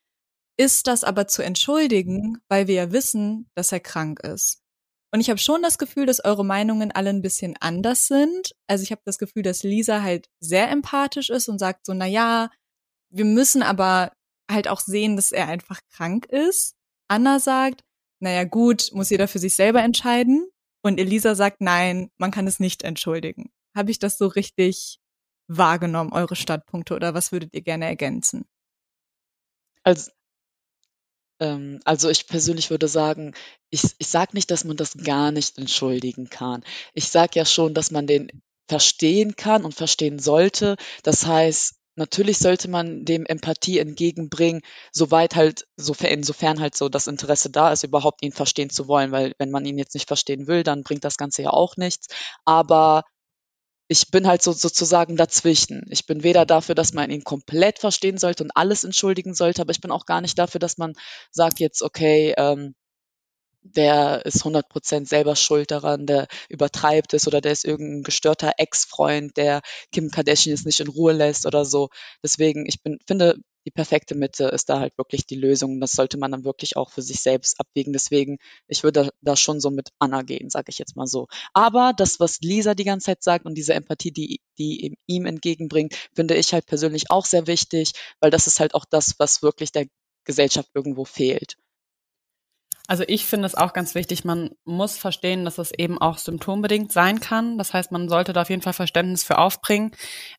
[0.58, 4.60] Ist das aber zu entschuldigen, weil wir ja wissen, dass er krank ist?
[5.10, 8.54] Und ich habe schon das Gefühl, dass eure Meinungen alle ein bisschen anders sind.
[8.66, 12.06] Also ich habe das Gefühl, dass Lisa halt sehr empathisch ist und sagt so, na
[12.06, 12.50] ja,
[13.10, 14.12] wir müssen aber
[14.50, 16.74] halt auch sehen, dass er einfach krank ist.
[17.08, 17.82] Anna sagt,
[18.20, 20.48] naja gut, muss jeder für sich selber entscheiden.
[20.82, 23.50] und Elisa sagt, nein, man kann es nicht entschuldigen.
[23.76, 25.00] Habe ich das so richtig
[25.48, 28.44] wahrgenommen, eure Standpunkte, oder was würdet ihr gerne ergänzen?
[29.82, 30.10] Also,
[31.40, 33.34] ähm, also ich persönlich würde sagen,
[33.70, 36.64] ich, ich sage nicht, dass man das gar nicht entschuldigen kann.
[36.94, 38.30] Ich sage ja schon, dass man den
[38.68, 40.76] verstehen kann und verstehen sollte.
[41.02, 47.50] Das heißt, natürlich sollte man dem Empathie entgegenbringen, soweit halt, insofern halt so das Interesse
[47.50, 50.62] da ist, überhaupt ihn verstehen zu wollen, weil wenn man ihn jetzt nicht verstehen will,
[50.62, 52.08] dann bringt das Ganze ja auch nichts.
[52.44, 53.02] Aber
[53.88, 55.84] ich bin halt so sozusagen dazwischen.
[55.90, 59.72] Ich bin weder dafür, dass man ihn komplett verstehen sollte und alles entschuldigen sollte, aber
[59.72, 60.94] ich bin auch gar nicht dafür, dass man
[61.30, 62.74] sagt jetzt, okay, ähm,
[63.76, 69.36] der ist 100% selber schuld daran, der übertreibt es oder der ist irgendein gestörter Ex-Freund,
[69.36, 69.60] der
[69.92, 71.88] Kim Kardashian jetzt nicht in Ruhe lässt oder so.
[72.22, 75.78] Deswegen, ich bin, finde, die perfekte Mitte ist da halt wirklich die Lösung.
[75.80, 77.92] Das sollte man dann wirklich auch für sich selbst abwägen.
[77.92, 81.26] Deswegen, ich würde da schon so mit Anna gehen, sage ich jetzt mal so.
[81.52, 85.94] Aber das, was Lisa die ganze Zeit sagt und diese Empathie, die, die ihm entgegenbringt,
[86.14, 89.70] finde ich halt persönlich auch sehr wichtig, weil das ist halt auch das, was wirklich
[89.70, 89.86] der
[90.24, 91.56] Gesellschaft irgendwo fehlt.
[92.90, 96.90] Also ich finde es auch ganz wichtig, man muss verstehen, dass es eben auch symptombedingt
[96.90, 97.58] sein kann.
[97.58, 99.90] Das heißt, man sollte da auf jeden Fall Verständnis für aufbringen.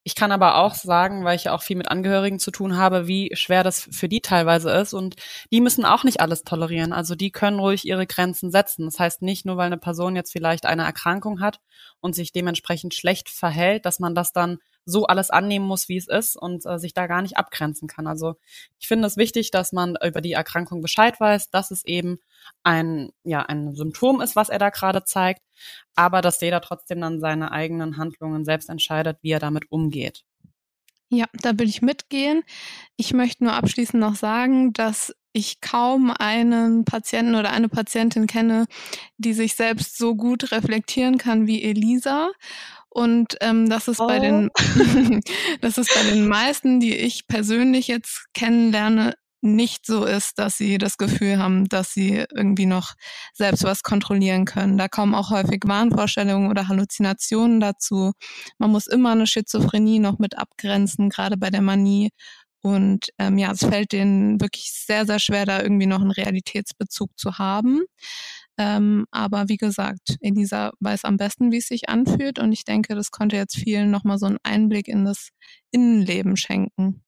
[0.04, 3.06] Ich kann aber auch sagen, weil ich ja auch viel mit Angehörigen zu tun habe,
[3.06, 4.95] wie schwer das für die teilweise ist.
[4.95, 5.16] Und
[5.52, 6.91] die müssen auch nicht alles tolerieren.
[6.91, 8.86] Also die können ruhig ihre Grenzen setzen.
[8.86, 11.60] Das heißt nicht nur, weil eine Person jetzt vielleicht eine Erkrankung hat
[12.00, 16.08] und sich dementsprechend schlecht verhält, dass man das dann so alles annehmen muss, wie es
[16.08, 18.08] ist und äh, sich da gar nicht abgrenzen kann.
[18.08, 18.36] Also
[18.80, 22.20] ich finde es wichtig, dass man über die Erkrankung Bescheid weiß, dass es eben
[22.64, 25.42] ein, ja, ein Symptom ist, was er da gerade zeigt,
[25.96, 30.24] aber dass jeder trotzdem dann seine eigenen Handlungen selbst entscheidet, wie er damit umgeht.
[31.12, 32.44] Ja, da will ich mitgehen.
[32.96, 38.66] Ich möchte nur abschließend noch sagen, dass ich kaum einen Patienten oder eine Patientin kenne,
[39.18, 42.30] die sich selbst so gut reflektieren kann wie Elisa.
[42.90, 44.08] Und ähm, das ist oh.
[44.08, 44.50] bei den
[45.62, 50.78] das ist bei den meisten, die ich persönlich jetzt kennenlerne, nicht so ist, dass sie
[50.78, 52.94] das Gefühl haben, dass sie irgendwie noch
[53.34, 54.78] selbst was kontrollieren können.
[54.78, 58.12] Da kommen auch häufig Wahnvorstellungen oder Halluzinationen dazu.
[58.58, 62.10] Man muss immer eine Schizophrenie noch mit abgrenzen, gerade bei der Manie.
[62.62, 67.18] Und ähm, ja, es fällt denen wirklich sehr, sehr schwer, da irgendwie noch einen Realitätsbezug
[67.18, 67.84] zu haben.
[68.60, 72.39] Ähm, aber wie gesagt, Elisa weiß am besten, wie es sich anfühlt.
[72.39, 75.30] Und ich denke, das konnte jetzt vielen nochmal so einen Einblick in das
[75.72, 77.01] Innenleben schenken.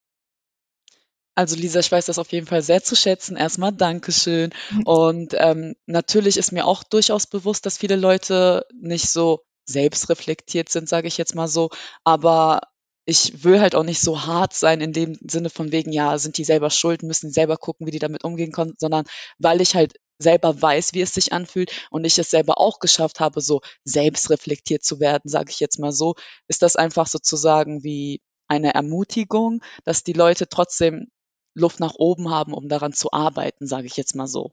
[1.36, 3.36] Also Lisa, ich weiß das auf jeden Fall sehr zu schätzen.
[3.36, 4.54] Erstmal Dankeschön.
[4.86, 10.88] Und ähm, natürlich ist mir auch durchaus bewusst, dass viele Leute nicht so selbstreflektiert sind,
[10.88, 11.70] sage ich jetzt mal so.
[12.06, 12.62] Aber
[13.06, 16.38] ich will halt auch nicht so hart sein in dem Sinne von wegen, ja, sind
[16.38, 19.06] die selber schuld, müssen die selber gucken, wie die damit umgehen können, sondern
[19.38, 23.20] weil ich halt selber weiß, wie es sich anfühlt und ich es selber auch geschafft
[23.20, 26.16] habe, so selbstreflektiert zu werden, sage ich jetzt mal so,
[26.48, 31.08] ist das einfach sozusagen wie eine Ermutigung, dass die Leute trotzdem
[31.54, 34.52] Luft nach oben haben, um daran zu arbeiten, sage ich jetzt mal so.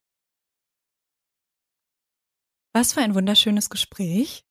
[2.73, 4.48] Was für ein wunderschönes Gespräch.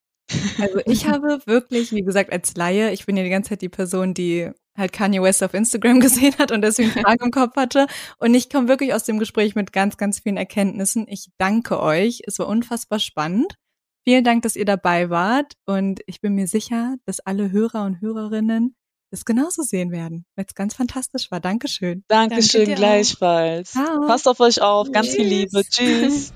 [0.60, 3.70] Also ich habe wirklich, wie gesagt, als Laie, ich bin ja die ganze Zeit die
[3.70, 7.88] Person, die halt Kanye West auf Instagram gesehen hat und deswegen Fragen im Kopf hatte.
[8.20, 11.08] Und ich komme wirklich aus dem Gespräch mit ganz, ganz vielen Erkenntnissen.
[11.10, 12.22] Ich danke euch.
[12.26, 13.56] Es war unfassbar spannend.
[14.04, 15.54] Vielen Dank, dass ihr dabei wart.
[15.66, 18.76] Und ich bin mir sicher, dass alle Hörer und Hörerinnen
[19.10, 21.40] das genauso sehen werden, weil es ganz fantastisch war.
[21.40, 22.04] Dankeschön.
[22.08, 23.72] Dankeschön, Danke gleichfalls.
[23.72, 24.06] Ciao.
[24.06, 24.92] Passt auf euch auf.
[24.92, 25.16] Ganz Tschüss.
[25.16, 25.64] viel Liebe.
[25.64, 26.34] Tschüss.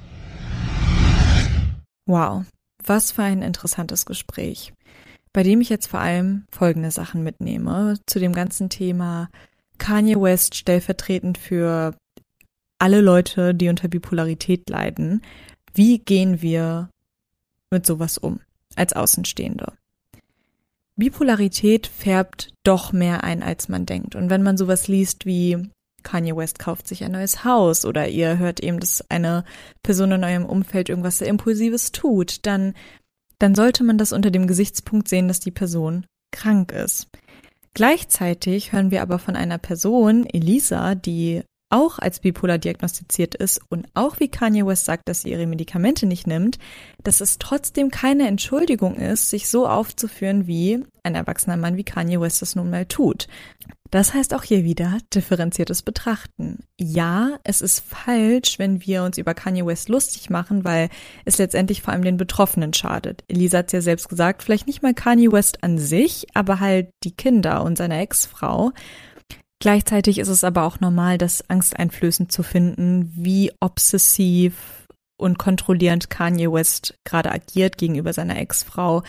[2.06, 2.44] Wow,
[2.86, 4.74] was für ein interessantes Gespräch
[5.34, 9.30] bei dem ich jetzt vor allem folgende Sachen mitnehme zu dem ganzen Thema
[9.78, 11.96] Kanye West stellvertretend für
[12.80, 15.22] alle Leute, die unter Bipolarität leiden.
[15.74, 16.90] Wie gehen wir
[17.70, 18.42] mit sowas um
[18.76, 19.74] als Außenstehende?
[20.98, 24.16] Bipolarität färbt doch mehr ein, als man denkt.
[24.16, 25.70] Und wenn man sowas liest wie
[26.04, 29.44] Kanye West kauft sich ein neues Haus oder ihr hört eben, dass eine
[29.84, 32.74] Person in eurem Umfeld irgendwas sehr Impulsives tut, dann
[33.42, 37.08] dann sollte man das unter dem Gesichtspunkt sehen, dass die Person krank ist.
[37.74, 41.42] Gleichzeitig hören wir aber von einer Person, Elisa, die
[41.72, 46.06] auch als bipolar diagnostiziert ist und auch wie Kanye West sagt, dass sie ihre Medikamente
[46.06, 46.60] nicht nimmt,
[47.04, 52.20] dass es trotzdem keine Entschuldigung ist, sich so aufzuführen, wie ein erwachsener Mann wie Kanye
[52.20, 53.28] West es nun mal tut.
[53.92, 56.60] Das heißt auch hier wieder differenziertes Betrachten.
[56.80, 60.90] Ja, es ist falsch, wenn wir uns über Kanye West lustig machen, weil
[61.26, 63.26] es letztendlich vor allem den Betroffenen schadet.
[63.28, 67.12] Elisa hat ja selbst gesagt, vielleicht nicht mal Kanye West an sich, aber halt die
[67.12, 68.72] Kinder und seine Ex-Frau.
[69.60, 74.88] Gleichzeitig ist es aber auch normal, das angsteinflößend zu finden, wie obsessiv
[75.18, 79.04] und kontrollierend Kanye West gerade agiert gegenüber seiner Ex-Frau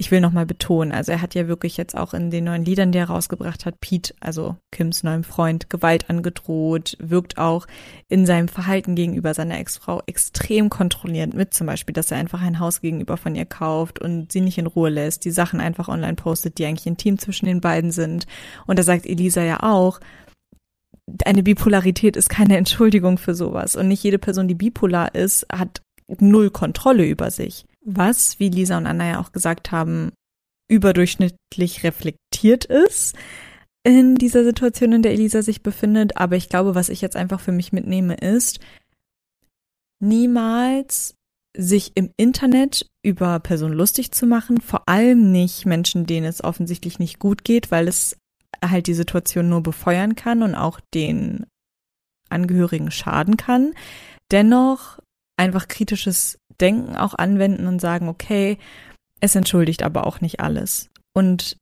[0.00, 2.92] ich will nochmal betonen, also er hat ja wirklich jetzt auch in den neuen Liedern,
[2.92, 7.66] die er rausgebracht hat, Pete, also Kims neuem Freund, Gewalt angedroht, wirkt auch
[8.08, 12.60] in seinem Verhalten gegenüber seiner Ex-Frau extrem kontrollierend mit, zum Beispiel, dass er einfach ein
[12.60, 16.14] Haus gegenüber von ihr kauft und sie nicht in Ruhe lässt, die Sachen einfach online
[16.14, 18.28] postet, die eigentlich intim zwischen den beiden sind.
[18.68, 19.98] Und da sagt Elisa ja auch,
[21.24, 23.74] eine Bipolarität ist keine Entschuldigung für sowas.
[23.74, 25.82] Und nicht jede Person, die bipolar ist, hat
[26.20, 27.64] null Kontrolle über sich
[27.96, 30.12] was, wie Lisa und Anna ja auch gesagt haben,
[30.70, 33.16] überdurchschnittlich reflektiert ist
[33.84, 36.16] in dieser Situation, in der Elisa sich befindet.
[36.16, 38.60] Aber ich glaube, was ich jetzt einfach für mich mitnehme, ist,
[40.00, 41.14] niemals
[41.56, 46.98] sich im Internet über Personen lustig zu machen, vor allem nicht Menschen, denen es offensichtlich
[46.98, 48.16] nicht gut geht, weil es
[48.62, 51.46] halt die Situation nur befeuern kann und auch den
[52.28, 53.72] Angehörigen schaden kann.
[54.30, 54.98] Dennoch
[55.36, 58.58] einfach kritisches Denken auch anwenden und sagen, okay,
[59.20, 60.90] es entschuldigt aber auch nicht alles.
[61.12, 61.56] Und,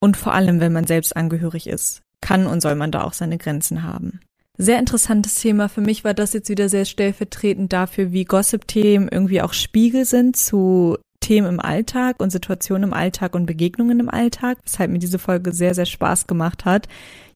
[0.00, 3.38] und vor allem, wenn man selbst angehörig ist, kann und soll man da auch seine
[3.38, 4.20] Grenzen haben.
[4.58, 5.68] Sehr interessantes Thema.
[5.68, 10.36] Für mich war das jetzt wieder sehr stellvertretend dafür, wie Gossip-Themen irgendwie auch Spiegel sind
[10.36, 15.18] zu Themen im Alltag und Situationen im Alltag und Begegnungen im Alltag, weshalb mir diese
[15.18, 16.88] Folge sehr, sehr Spaß gemacht hat.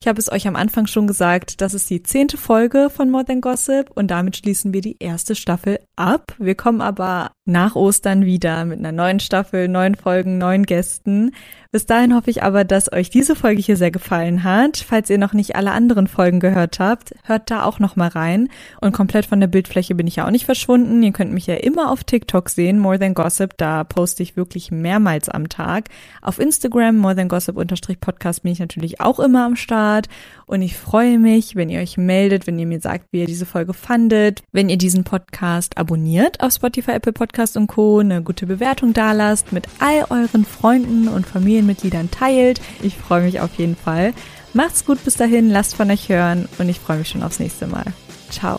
[0.02, 3.26] Ich habe es euch am Anfang schon gesagt, das ist die zehnte Folge von More
[3.26, 6.34] Than Gossip und damit schließen wir die erste Staffel ab.
[6.38, 11.32] Wir kommen aber nach Ostern wieder mit einer neuen Staffel, neuen Folgen, neuen Gästen.
[11.72, 14.78] Bis dahin hoffe ich aber, dass euch diese Folge hier sehr gefallen hat.
[14.78, 18.48] Falls ihr noch nicht alle anderen Folgen gehört habt, hört da auch noch mal rein.
[18.80, 21.02] Und komplett von der Bildfläche bin ich ja auch nicht verschwunden.
[21.02, 23.56] Ihr könnt mich ja immer auf TikTok sehen, More Than Gossip.
[23.56, 25.88] Da poste ich wirklich mehrmals am Tag.
[26.22, 27.54] Auf Instagram, More Than Gossip
[28.00, 29.54] Podcast bin ich natürlich auch immer am
[29.90, 30.08] Start.
[30.46, 33.46] Und ich freue mich, wenn ihr euch meldet, wenn ihr mir sagt, wie ihr diese
[33.46, 38.46] Folge fandet, wenn ihr diesen Podcast abonniert auf Spotify, Apple Podcast und Co., eine gute
[38.46, 42.60] Bewertung dalasst, mit all euren Freunden und Familienmitgliedern teilt.
[42.82, 44.12] Ich freue mich auf jeden Fall.
[44.52, 47.68] Macht's gut bis dahin, lasst von euch hören und ich freue mich schon aufs nächste
[47.68, 47.84] Mal.
[48.30, 48.58] Ciao.